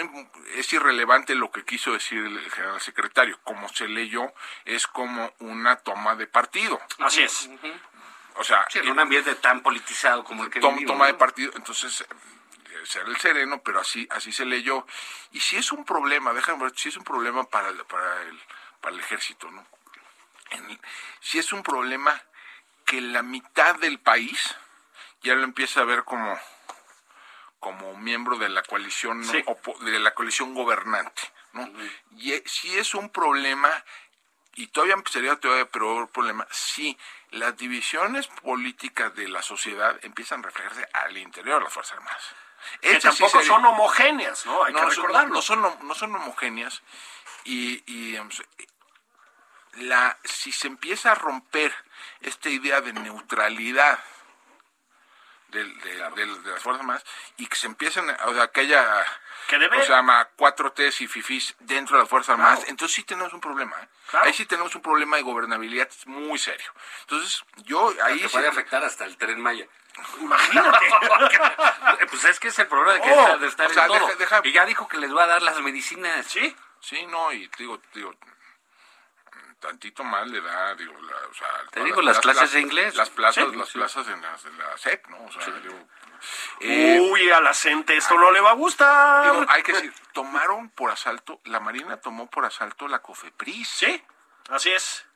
[0.54, 3.38] es irrelevante lo que quiso decir el general secretario.
[3.44, 4.32] Como se leyó,
[4.64, 6.80] es como una toma de partido.
[6.98, 7.48] Así es.
[8.34, 11.14] O sea, Sí, en un ambiente tan politizado como el que tom- vivimos, toma de
[11.14, 12.06] partido, entonces eh,
[12.84, 14.86] será el sereno, pero así así se leyó.
[15.32, 18.40] Y si es un problema, déjame ver, si es un problema para el, para el,
[18.82, 19.64] para el ejército, ¿no?
[20.50, 20.80] En-
[21.20, 22.20] si es un problema
[22.84, 24.54] que la mitad del país
[25.22, 26.38] ya lo empieza a ver como
[27.60, 29.40] como miembro de la coalición Sí.
[29.46, 31.22] opo- de la coalición gobernante,
[31.52, 31.70] ¿no?
[32.16, 33.70] Y eh, si es un problema
[34.54, 36.98] y todavía sería todavía peor problema si
[37.30, 42.24] las divisiones políticas de la sociedad empiezan a reflejarse al interior de las Fuerzas Armadas.
[42.80, 44.64] Que sí tampoco sería- son homogéneas, ¿no?
[44.64, 45.34] Hay no, que son- recordarlo.
[45.34, 46.82] no son, hom- no son homogéneas
[47.44, 48.16] y, y,
[49.74, 51.74] la, si se empieza a romper
[52.20, 53.98] esta idea de neutralidad
[55.48, 57.04] de, del- de las Fuerzas Armadas
[57.36, 59.04] y que se empiecen, a- o sea, que haya,
[59.48, 60.02] Que debe- o sea,
[60.74, 63.76] T's y fifís dentro de las Fuerzas Armadas, entonces sí tenemos un problema.
[63.82, 63.88] ¿eh?
[64.10, 64.26] Claro.
[64.26, 66.72] Ahí sí tenemos un problema de gobernabilidad muy serio.
[67.02, 69.66] Entonces, yo ahí sí- puede afectar hasta el tren Maya.
[70.20, 70.78] Imagínate.
[72.10, 73.88] pues es que es el problema de, que Oh, está- de estar o sea, en
[73.88, 74.06] todo.
[74.06, 76.26] deja- deja- Y ya dijo que les va a dar las medicinas.
[76.26, 76.56] sí.
[76.82, 78.12] Sí, no, y digo, digo,
[79.60, 82.96] tantito más le da, digo, la, o sea, todas digo, las clases de inglés.
[82.96, 83.78] Las plazas, Sí, las sí.
[83.78, 85.24] plazas en, las, en la SEP, ¿no?
[85.24, 85.88] O sea, digo,
[86.60, 89.32] eh, Uy, a la gente esto no le va a gustar.
[89.32, 93.68] digo, hay que decir, tomaron por asalto, la Marina tomó por asalto la COFEPRIS.
[93.68, 94.04] Sí,
[94.50, 95.06] así es.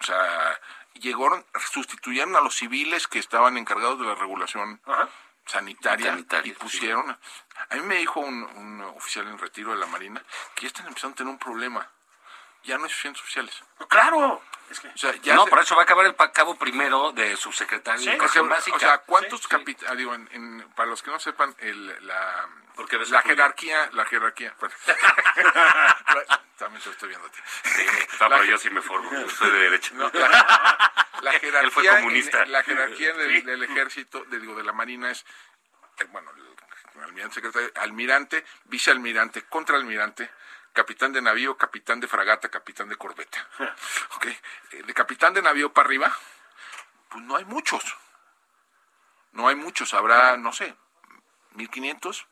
[0.00, 0.60] O sea,
[0.94, 5.08] llegaron, sustituyeron a los civiles que estaban encargados de la regulación Ajá.
[5.46, 7.10] Sanitaria, Sanitaria, y pusieron...
[7.10, 10.22] A mí me dijo un, un oficial en retiro de la Marina
[10.54, 11.88] que ya están empezando a tener un problema.
[12.64, 13.62] Ya no hay suficientes oficiales.
[13.88, 14.42] Claro.
[14.70, 17.12] Es que O sea, ya no, se- por eso va a acabar el cabo primero
[17.12, 18.76] de subsecretario Sí, de educación básica.
[18.76, 19.74] o sea, ¿cuántos Sí, sí.
[19.96, 24.54] digo, en- en- para los que no sepan, el, la, Porque la jerarquía, la jerarquía,
[24.60, 24.74] bueno.
[26.58, 27.38] también te estoy viendo a ti.
[28.20, 29.94] No, La- pero yo sí me formo, yo soy de derecha.
[29.94, 30.92] no, la,
[31.22, 32.42] la jerarquía, Él fue comunista.
[32.42, 35.24] en- la jerarquía del, del ejército, de, digo, de la marina es,
[35.98, 36.30] eh, bueno,
[36.96, 40.30] el almirante secretario, almirante, vicealmirante, contraalmirante,
[40.76, 43.48] capitán de navío, capitán de fragata, capitán de corbeta.
[44.16, 44.26] ¿Ok?
[44.26, 46.14] Eh, De capitán de navío para arriba,
[47.08, 47.82] pues no hay muchos.
[49.32, 50.74] No hay muchos, habrá, no sé,
[51.52, 52.26] 1500,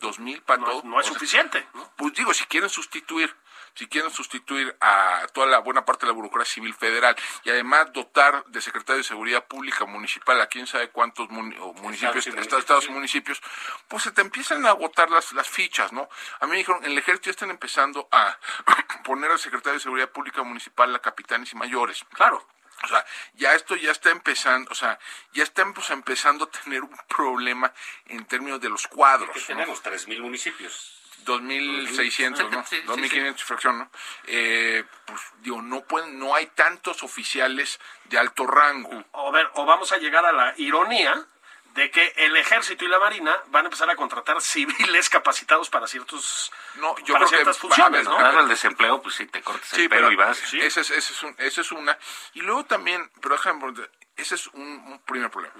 [0.00, 0.82] 2000 para no, todo.
[0.84, 1.66] no es O sea, suficiente.
[1.74, 1.92] ¿no?
[1.96, 3.34] pues digo, si quieren sustituir,
[3.74, 7.92] si quieren sustituir a toda la buena parte de la burocracia civil federal y además
[7.92, 12.42] dotar de secretario de seguridad pública municipal a quién sabe cuántos muni- o municipios, Estados
[12.42, 13.40] estados, estados municipios,
[13.88, 16.08] pues se te empiezan a agotar las, las fichas, ¿no?
[16.40, 18.38] A mí me dijeron, en el ejército ya están empezando a
[19.04, 22.04] poner al secretario de seguridad pública municipal a capitanes y mayores.
[22.12, 22.46] Claro.
[22.82, 23.04] O sea,
[23.34, 24.98] ya esto ya está empezando, o sea,
[25.32, 27.72] ya estamos empezando a tener un problema
[28.06, 29.30] en términos de los cuadros.
[29.32, 29.60] Que ¿no?
[29.60, 30.95] tenemos 3.000 municipios.
[31.26, 32.64] 2.600, ¿no?
[32.66, 33.90] Sí, sí, 2.500 fracción, ¿no?
[34.26, 39.04] Eh, pues digo, no pueden, no hay tantos oficiales de alto rango.
[39.12, 41.26] O, ver, o vamos a llegar a la ironía
[41.74, 45.86] de que el ejército y la marina van a empezar a contratar civiles capacitados para
[45.86, 48.16] ciertos No, yo para creo que ciertas a funciones, ver, ¿no?
[48.16, 50.54] Claro, el desempleo, pues sí, te cortas el Sí, pelo pero y vas.
[50.54, 51.98] Esa es, esa es un- esa es una.
[52.32, 53.74] Y luego también, por ejemplo,
[54.16, 55.54] ese es un, un primer problema.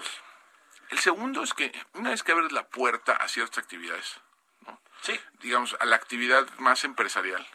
[0.89, 4.19] El segundo es que una vez que abres la puerta a ciertas actividades.
[5.07, 5.21] Sí.
[5.41, 7.47] digamos, a la actividad más empresarial,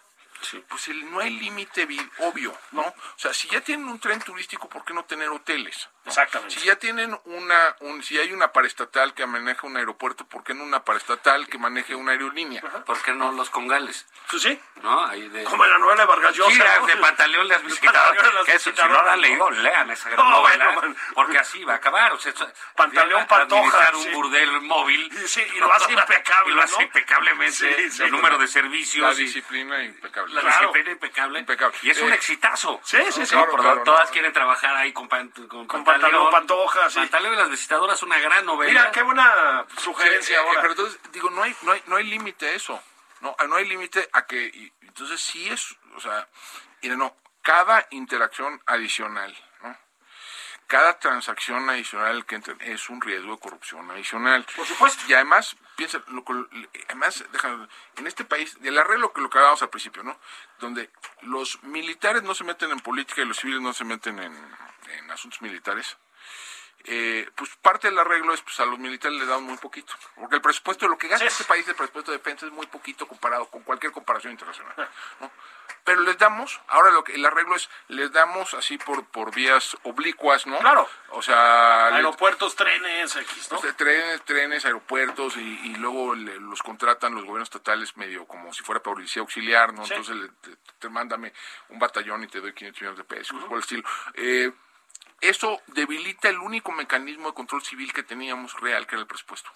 [0.69, 2.81] pues el- no hay límite vi- obvio, ¿no?
[2.81, 5.87] O sea, si ya tienen un tren turístico, ¿por qué no tener hoteles?
[6.05, 6.55] Exactamente.
[6.59, 10.53] Si ya tienen una, un, si hay una paraestatal que maneja un aeropuerto, ¿por qué
[10.53, 12.61] no una paraestatal que maneje una aerolínea?
[12.85, 14.05] ¿Por qué no los congales?
[14.29, 14.59] Pues sí.
[14.81, 15.05] ¿No?
[15.05, 15.43] Ahí de...
[15.43, 16.51] Como en la novela de Vargas Llosa.
[16.51, 16.87] Sí, ¿no?
[16.87, 17.93] de Pantaleón le has visitado.
[17.93, 20.71] Pantaleón le has Que eso, si no la han leído, lean esa gran No, novela.
[20.71, 22.11] bueno, porque así va a acabar.
[22.13, 24.09] O sea, eso- Pantaleón Pantoja, administrar un sí.
[24.09, 25.11] burdel móvil.
[25.27, 26.81] Sí, y lo hace impecable, Y lo hace ¿no?
[26.81, 27.51] impecablemente.
[27.75, 28.03] Sí, sí.
[28.03, 29.19] el número de La servicios.
[29.19, 30.33] y- disciplina impecable.
[30.33, 30.57] la Claro.
[30.59, 31.39] disciplina impecable.
[31.39, 31.77] Impecable.
[31.83, 32.81] Y es un Eh, exitazo.
[32.83, 33.35] Sí, sí, sí.
[33.85, 35.07] Todas quieren trabajar ahí con,
[35.91, 36.99] pan- con, Con Pantaleón Pantoja, sí.
[36.99, 38.71] Pantaleón y las visitadoras, una gran novela.
[38.71, 40.61] Mira, qué buena Sí, sugerencia eh, ahora.
[40.61, 42.81] Pero entonces, digo, no hay, no hay, no hay límite a eso.
[43.21, 46.27] No, no hay límite a que, y- entonces sí es, o sea,
[46.81, 49.77] mire, no, cada interacción adicional, ¿no?
[50.67, 54.45] Cada transacción adicional que entra es un riesgo de corrupción adicional.
[54.55, 55.03] Por supuesto.
[55.07, 56.23] Y además, piensa, lo
[56.87, 57.67] además, déjame,
[57.97, 60.17] en este país, el arreglo que lo que hablábamos al principio, ¿no?
[60.59, 60.89] Donde
[61.23, 64.33] los militares no se meten en política y los civiles no se meten en,
[64.97, 65.97] en asuntos militares
[66.85, 70.37] eh, pues parte del arreglo es pues a los militares les dan muy poquito, porque
[70.37, 71.31] el presupuesto, lo que gasta Sí.
[71.31, 74.73] este país, el presupuesto de defensa es muy poquito comparado con cualquier comparación internacional,
[75.19, 75.31] ¿no?
[75.83, 79.77] Pero les damos, ahora lo que el arreglo es, les damos así por por vías
[79.83, 80.57] oblicuas, ¿no?
[80.57, 80.89] Claro.
[81.09, 83.59] O sea, Aeropuertos, trenes, X, ¿no?
[83.77, 88.63] trenes, trenes, aeropuertos y, y luego le- los contratan los gobiernos estatales medio como si
[88.63, 89.85] fuera policía auxiliar, ¿no?
[89.85, 89.93] Sí.
[89.93, 91.31] Entonces le- te, te mándame
[91.69, 93.83] un batallón y te doy 500 millones de pesos, por el estilo.
[94.15, 94.51] Eh,
[95.21, 99.51] eso debilita el único mecanismo de control civil que teníamos real, que era el presupuesto.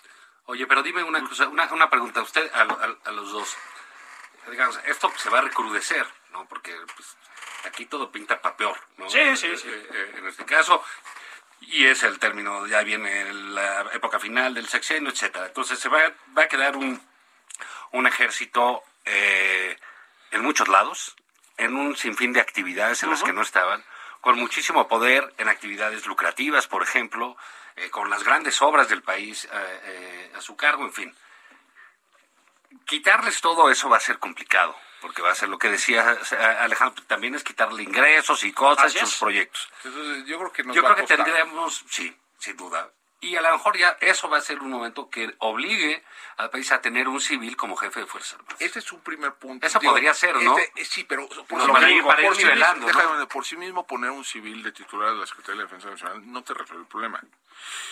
[0.45, 3.57] Oye, pero dime una cosa, una, una pregunta a usted, a, a- a los dos.
[4.49, 6.47] Digamos, esto se va a recrudecer, ¿no?
[6.47, 7.17] Porque pues,
[7.65, 9.09] aquí todo pinta para peor, ¿no?
[9.09, 9.67] Sí, sí, sí.
[9.67, 10.83] eh, eh, en este caso,
[11.61, 15.47] y es el término, ya viene la época final del sexenio, etcétera.
[15.47, 15.99] Entonces se va,
[16.37, 17.01] va a quedar un,
[17.93, 19.75] un ejército eh,
[20.29, 21.15] en muchos lados,
[21.57, 23.83] en un sinfín de actividades en las que no estaban,
[24.25, 27.37] con muchísimo poder en actividades lucrativas, por ejemplo,
[27.75, 31.15] eh, con las grandes obras del país eh, eh, a su cargo, en fin.
[32.85, 36.17] Quitarles todo eso va a ser complicado, porque va a ser lo que decía
[36.59, 39.01] Alejandro, también es quitarle ingresos y cosas, es.
[39.01, 39.69] sus proyectos.
[39.83, 42.89] Entonces yo creo que nos Yo va creo a que tendríamos, sí, sin duda.
[43.21, 46.03] Y a lo mejor ya eso va a ser un momento que obligue
[46.37, 48.57] al país a tener un civil como jefe de Fuerzas Armadas.
[48.61, 49.65] Este es un primer punto.
[49.65, 50.57] Eso podría ser, ¿no?
[50.57, 52.45] este- sí, pero por, No, sí mismo, por sí
[53.31, 56.31] por sí mismo poner un civil de titular de la Secretaría de la Defensa Nacional
[56.31, 57.23] no te resuelve el problema.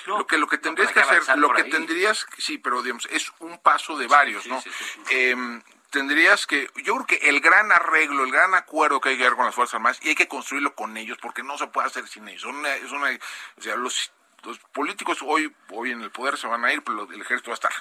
[0.06, 1.70] No, lo que lo que tendrías que que hacer, lo que ahí.
[1.70, 4.62] tendrías, sí, pero digamos es un paso de varios, sí, ¿no?
[5.10, 9.24] Em, tendrías que, yo creo que el gran arreglo, el gran acuerdo que hay que
[9.24, 11.88] dar con las Fuerzas Armadas, y hay que construirlo con ellos, porque no se puede
[11.88, 12.42] hacer sin ellos.
[12.42, 13.10] Son una- es una,
[13.58, 14.12] o sea, los,
[14.44, 17.54] los políticos hoy, hoy en el poder se van a ir, pero el ejército va
[17.54, 17.74] a estar.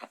[0.00, 0.10] ¿no?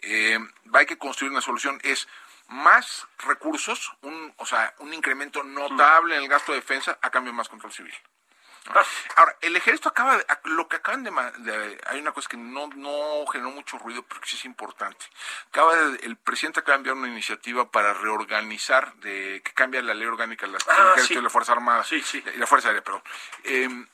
[0.00, 0.38] Eh,
[0.74, 2.08] hay que construir una solución, es
[2.48, 7.32] más recursos, un, o sea, un incremento notable en el gasto de defensa a cambio
[7.32, 7.94] de más control civil.
[9.16, 13.24] Ahora, el ejército acaba de, lo que acaban de, hay una cosa que no, no
[13.32, 15.06] generó mucho ruido, pero que sí es importante.
[15.48, 19.94] Acaba de- el presidente acaba de enviar una iniciativa para reorganizar, de, que cambia la
[19.94, 21.18] ley orgánica del Ah, ejército sí.
[21.18, 21.82] y la Fuerza Armada.
[21.84, 22.22] Sí, sí.
[22.34, 23.02] Y la Fuerza Aérea, perdón.
[23.44, 23.86] Eh,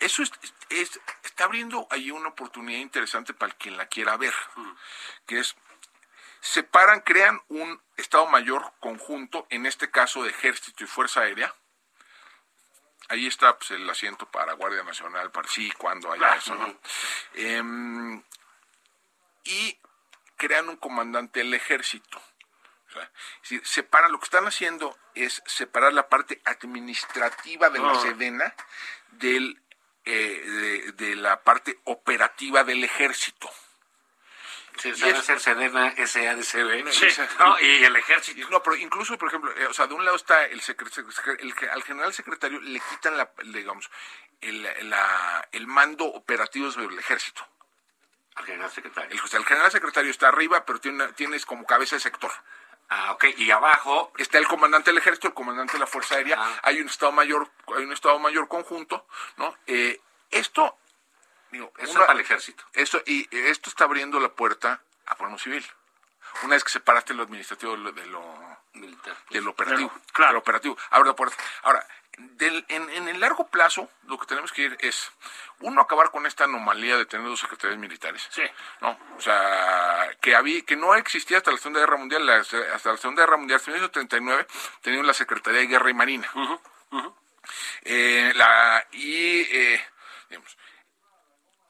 [0.00, 0.32] eso es,
[0.70, 4.34] es- está abriendo ahí una oportunidad interesante para quien la quiera ver,
[5.26, 5.56] que es
[6.40, 11.52] separan, crean un Estado Mayor conjunto, en este caso de Ejército y Fuerza Aérea.
[13.08, 16.38] Ahí está pues, el asiento para Guardia Nacional, para sí, cuando haya Claro.
[16.38, 16.78] eso, ¿no?
[17.34, 18.22] Em,
[19.44, 19.78] y
[20.36, 22.18] crean un comandante del ejército.
[22.88, 27.78] O sea, es decir, separan, lo que están haciendo es separar la parte administrativa de
[27.78, 28.00] la Ah.
[28.00, 28.54] Sedena
[29.12, 29.60] del,
[30.06, 33.50] eh, de, de la parte operativa del ejército.
[34.78, 36.90] Sí, Y se va a es- hacer Sedena SADCB.
[36.92, 37.06] Sí.
[37.38, 37.58] ¿no?
[37.60, 38.48] Y el ejército.
[38.50, 41.38] No, pero incluso, por ejemplo, eh, o sea, de un lado está el, secre- secre-
[41.40, 43.90] el al general secretario le quitan la, digamos,
[44.42, 47.46] el, la- el mando operativo sobre el ejército.
[48.34, 49.10] Al general secretario.
[49.12, 52.00] El, o sea, el general secretario está arriba, pero tiene una- tienes como cabeza de
[52.00, 52.30] sector.
[52.88, 53.24] Ah, ok.
[53.38, 56.60] Y abajo, Está el comandante del ejército, el comandante de la Fuerza Aérea, Ah.
[56.62, 59.06] hay un estado mayor, hay un estado mayor conjunto,
[59.36, 59.56] ¿no?
[59.66, 60.76] Eh, esto,
[61.50, 62.64] digo, eso una- es para el ejército.
[62.72, 65.66] esto, y esto está abriendo la puerta a problema civil.
[66.42, 68.20] Una vez que separaste lo administrativo de lo, de lo,
[68.80, 69.16] Militar.
[69.30, 69.88] del operativo.
[69.90, 70.32] Claro, claro.
[70.32, 70.78] del operativo.
[70.90, 71.36] Abre la puerta.
[71.62, 71.86] Ahora,
[72.18, 75.10] del- en, en el largo plazo, lo que tenemos que ir es,
[75.60, 78.26] uno, acabar con esta anomalía de tener dos secretarios militares.
[78.30, 78.42] Sí.
[78.80, 78.98] ¿no?
[79.16, 82.24] O sea, que, había, que no existía hasta la Segunda Guerra Mundial.
[82.24, 84.46] la- hasta la Segunda Guerra Mundial, hasta 1939,
[84.82, 86.30] teníamos la Secretaría de Guerra y Marina.
[87.82, 89.84] Eh, la, y, eh,
[90.28, 90.56] digamos,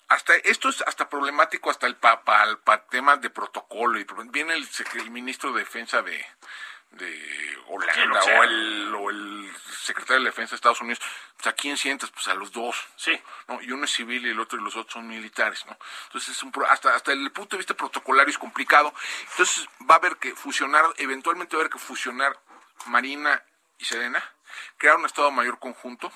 [0.09, 4.67] hasta esto es hasta problemático hasta el para pa- tema de protocolo y viene el,
[4.95, 6.25] el ministro de defensa de,
[6.91, 11.01] de Holanda o, el, o el secretario de Defensa de Estados Unidos,
[11.37, 12.11] pues, ¿a quién sientas?
[12.11, 12.77] Pues a los dos.
[12.97, 13.21] Sí.
[13.49, 13.61] ¿no?
[13.63, 15.77] Y uno es civil y el otro y los otros son militares, ¿no?
[16.07, 18.95] Entonces, es un, hasta, hasta el punto de vista protocolario es complicado.
[19.33, 22.39] Entonces, va a haber que fusionar, eventualmente va a haber que fusionar
[22.87, 23.43] Marina
[23.79, 24.23] y Serena,
[24.79, 26.11] crear un Estado Mayor conjunto,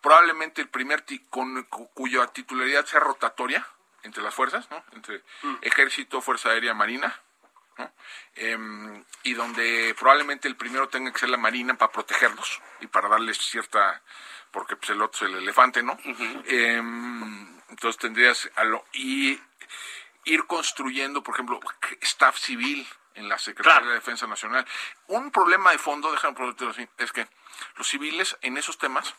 [0.00, 3.66] probablemente el primer ti- con, cu- cuya titularidad sea rotatoria
[4.02, 4.84] entre las fuerzas, ¿no?
[4.92, 5.22] Entre
[5.62, 7.18] Ejército, Fuerza Aérea, Marina,
[7.78, 7.92] ¿no?
[8.34, 13.08] Em, y donde probablemente el primero tenga que ser la Marina para protegerlos y para
[13.08, 14.02] darles cierta,
[14.50, 15.98] porque pues el otro es el elefante, ¿no?
[16.46, 19.40] Em, entonces tendrías a lo, y
[20.24, 21.60] ir construyendo, por ejemplo,
[22.00, 23.88] staff civil en la Secretaría Claro.
[23.88, 24.66] de Defensa Nacional.
[25.08, 26.36] Un problema de fondo, déjame
[26.70, 27.26] así, es que
[27.76, 29.14] los civiles en esos temas,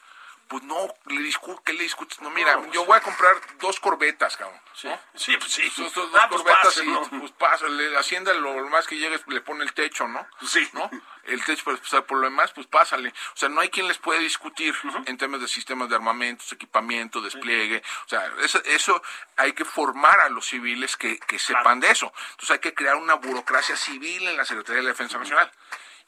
[0.48, 2.22] pues no, le discu ¿qué le discutes?
[2.22, 4.60] No, mira, No, yo voy a comprar dos corbetas, cabrón.
[4.74, 5.00] Sí, ¿no?
[5.16, 5.72] sí, pues sí.
[5.78, 7.02] Dos Ah, pues corbetas pase, y ¿no?
[7.20, 10.28] pues pasa, le- Hacienda lo más que llegues le pone el techo, ¿no?
[10.46, 10.68] Sí.
[10.74, 10.90] ¿No?
[11.24, 13.10] El techo, pues, pues, por lo demás, pues pásale.
[13.10, 14.76] O sea, no hay quien les puede discutir
[15.08, 17.82] en temas de sistemas de armamentos, equipamiento, despliegue.
[18.06, 19.02] O sea, eso, eso
[19.38, 22.14] hay que formar a los civiles que, que sepan de eso.
[22.32, 25.52] Entonces hay que crear una burocracia civil en la Secretaría de Defensa Nacional.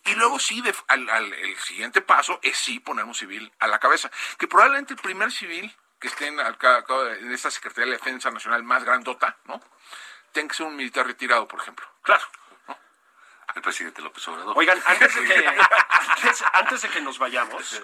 [0.05, 3.67] Y luego sí, de- al, al- el siguiente paso es sí poner un civil a
[3.67, 4.09] la cabeza.
[4.37, 6.57] Que probablemente el primer civil que esté en, al
[7.33, 9.59] esta Secretaría de Defensa Nacional más grandota, ¿no?
[10.31, 11.85] Tenga que ser un militar retirado, por ejemplo.
[12.03, 12.23] Claro.
[13.55, 14.53] El presidente López Obrador.
[14.55, 15.47] Oigan, antes de que,
[15.89, 17.81] antes, antes de que nos vayamos,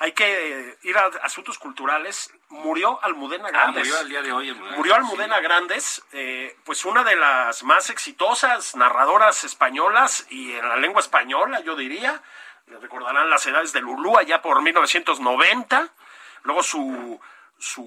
[0.00, 2.32] hay que ir a asuntos culturales.
[2.48, 3.86] Murió Almudena Ah, Grandes.
[3.86, 4.52] murió el día de hoy.
[4.52, 10.76] Murió Almudena Grandes, eh, pues una de las más exitosas narradoras españolas y en la
[10.76, 12.22] lengua española, yo diría.
[12.66, 15.88] Recordarán las edades de Lulú allá por 1990.
[16.44, 17.20] Luego su,
[17.58, 17.86] su,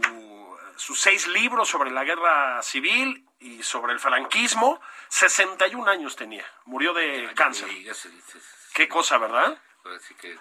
[0.76, 4.80] sus seis libros sobre la guerra civil y sobre el franquismo.
[5.10, 6.46] 61 años tenía.
[6.66, 7.68] Murió de cáncer.
[8.74, 9.58] Qué cosa, ¿verdad?
[9.96, 10.38] Así que,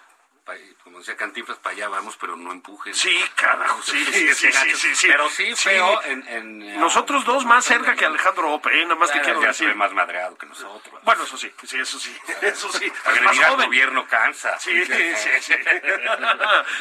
[0.83, 2.93] como decía Cantinflas, para allá vamos, pero no empujen.
[2.93, 5.07] Sí, carajo, sí, sí, sí, sí, sí.
[5.07, 5.69] Pero sí, Sí.
[5.69, 6.27] feo en...
[6.27, 8.83] en- Nosotros dos más cerca que Alejandro Ope, ¿eh?
[8.83, 9.73] nada más te Ya- quiero decir.
[9.75, 11.01] más madreado que nosotros.
[11.03, 12.91] Bueno, eso sí, sí, eso sí, eso sí.
[13.05, 14.59] Agredir al gobierno cansa.
[14.59, 15.53] Sí, sí, sí.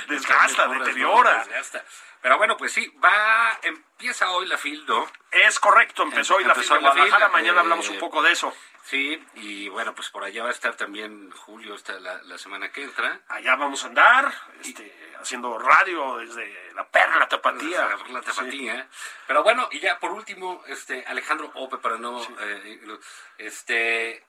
[0.08, 1.38] Desgasta, deteriora.
[1.44, 1.84] Desgasta.
[2.23, 5.11] Pero bueno, pues sí, va, empieza hoy la FILDO.
[5.33, 8.55] Es correcto, empezó hoy la Empezó de Guadalajara, mañana eh, hablamos un poco de eso.
[8.85, 12.70] Sí, y bueno, pues por allá va a estar también Julio esta, la, la semana
[12.70, 13.20] que entra.
[13.29, 17.89] Allá vamos a andar, este, haciendo radio desde la perla tapatía.
[17.89, 18.89] La, la tapatía.
[19.27, 22.23] Pero bueno, y ya por último, este Alejandro Ope, para no...
[22.41, 22.99] eh,
[23.39, 24.25] este,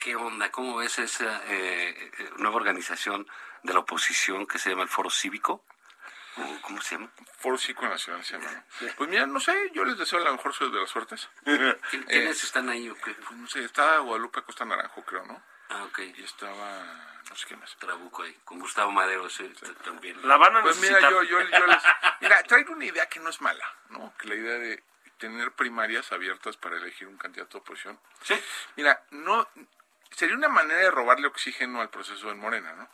[0.00, 0.50] ¿Qué onda?
[0.50, 3.28] ¿Cómo ves esa eh, eh, nueva organización
[3.62, 5.64] de la oposición que se llama el Foro Cívico?
[6.42, 7.10] ¿O ¿Cómo se llama?
[7.38, 8.50] Foro Cívico Nacional se llama.
[8.80, 8.88] ¿no?
[8.96, 11.28] Pues mira, no sé, yo les deseo la mejor suerte de las suertes.
[11.44, 13.12] ¿Quién- ¿Quiénes están ahí o qué?
[13.14, 15.42] Pues no sé, estaba Guadalupe Costa Naranjo, creo, ¿no?
[15.70, 15.98] Ah, ok.
[16.16, 17.76] Y estaba, no sé qué más.
[17.76, 19.48] Trabuco ahí, con Gustavo Madero t-
[19.84, 20.16] también.
[20.26, 21.12] La van a Pues necesitar.
[21.12, 21.82] mira, yo, yo, yo les...
[22.20, 24.12] Mira, traigo una idea que no es mala, ¿no?
[24.18, 24.82] Que la idea de
[25.18, 28.00] tener primarias abiertas para elegir un candidato de oposición.
[28.22, 28.34] Sí.
[28.76, 29.46] Mira, no...
[30.10, 32.90] Sería una manera de robarle oxígeno al proceso en Morena, ¿no?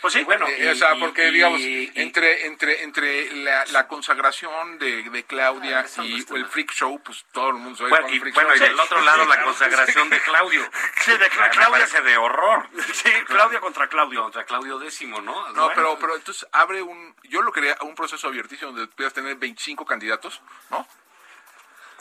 [0.00, 3.64] Pues sí, bueno, Eh, y- o sea, porque y- digamos, y- entre entre entre la,
[3.66, 7.90] la consagración de, de Claudia Ah, y el freak show, pues todo el mundo sabe
[7.90, 10.62] Bueno, con y, freak bueno, y del otro lado la consagración de Claudio.
[11.04, 11.70] Sí, de Cla- Me Claudia.
[11.70, 12.68] parece de horror.
[12.92, 14.22] Sí, Claudia contra Claudio.
[14.22, 15.20] Contra Claudio X, ¿no?
[15.20, 19.12] No, Bueno, pero pero entonces abre un yo lo quería un proceso abiertísimo donde puedas
[19.12, 20.40] tener 25 candidatos,
[20.70, 20.86] ¿no?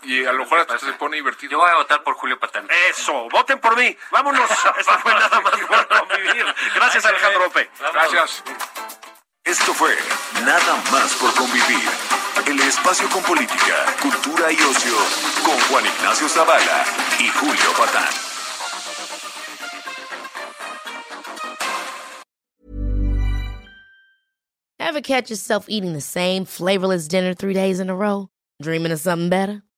[0.04, 1.52] Y a lo mejor hasta se pone divertido.
[1.52, 2.68] Yo voy a votar por Julio Patán.
[2.90, 3.96] Eso, voten por mí.
[4.12, 4.50] Vámonos.
[4.80, 6.46] Esto fue nada más por convivir.
[6.76, 7.70] Gracias, Alejandro Ope.
[7.94, 8.44] Gracias.
[9.44, 9.98] Esto fue
[10.46, 11.90] Nada más por convivir.
[12.46, 14.96] El espacio con política, cultura y ocio
[15.44, 16.86] con Juan Ignacio Zavala
[17.20, 18.28] y Julio Patán.
[24.80, 28.30] Ever catch yourself eating the same flavorless dinner three days in a row?
[28.62, 29.64] Dreaming of something better?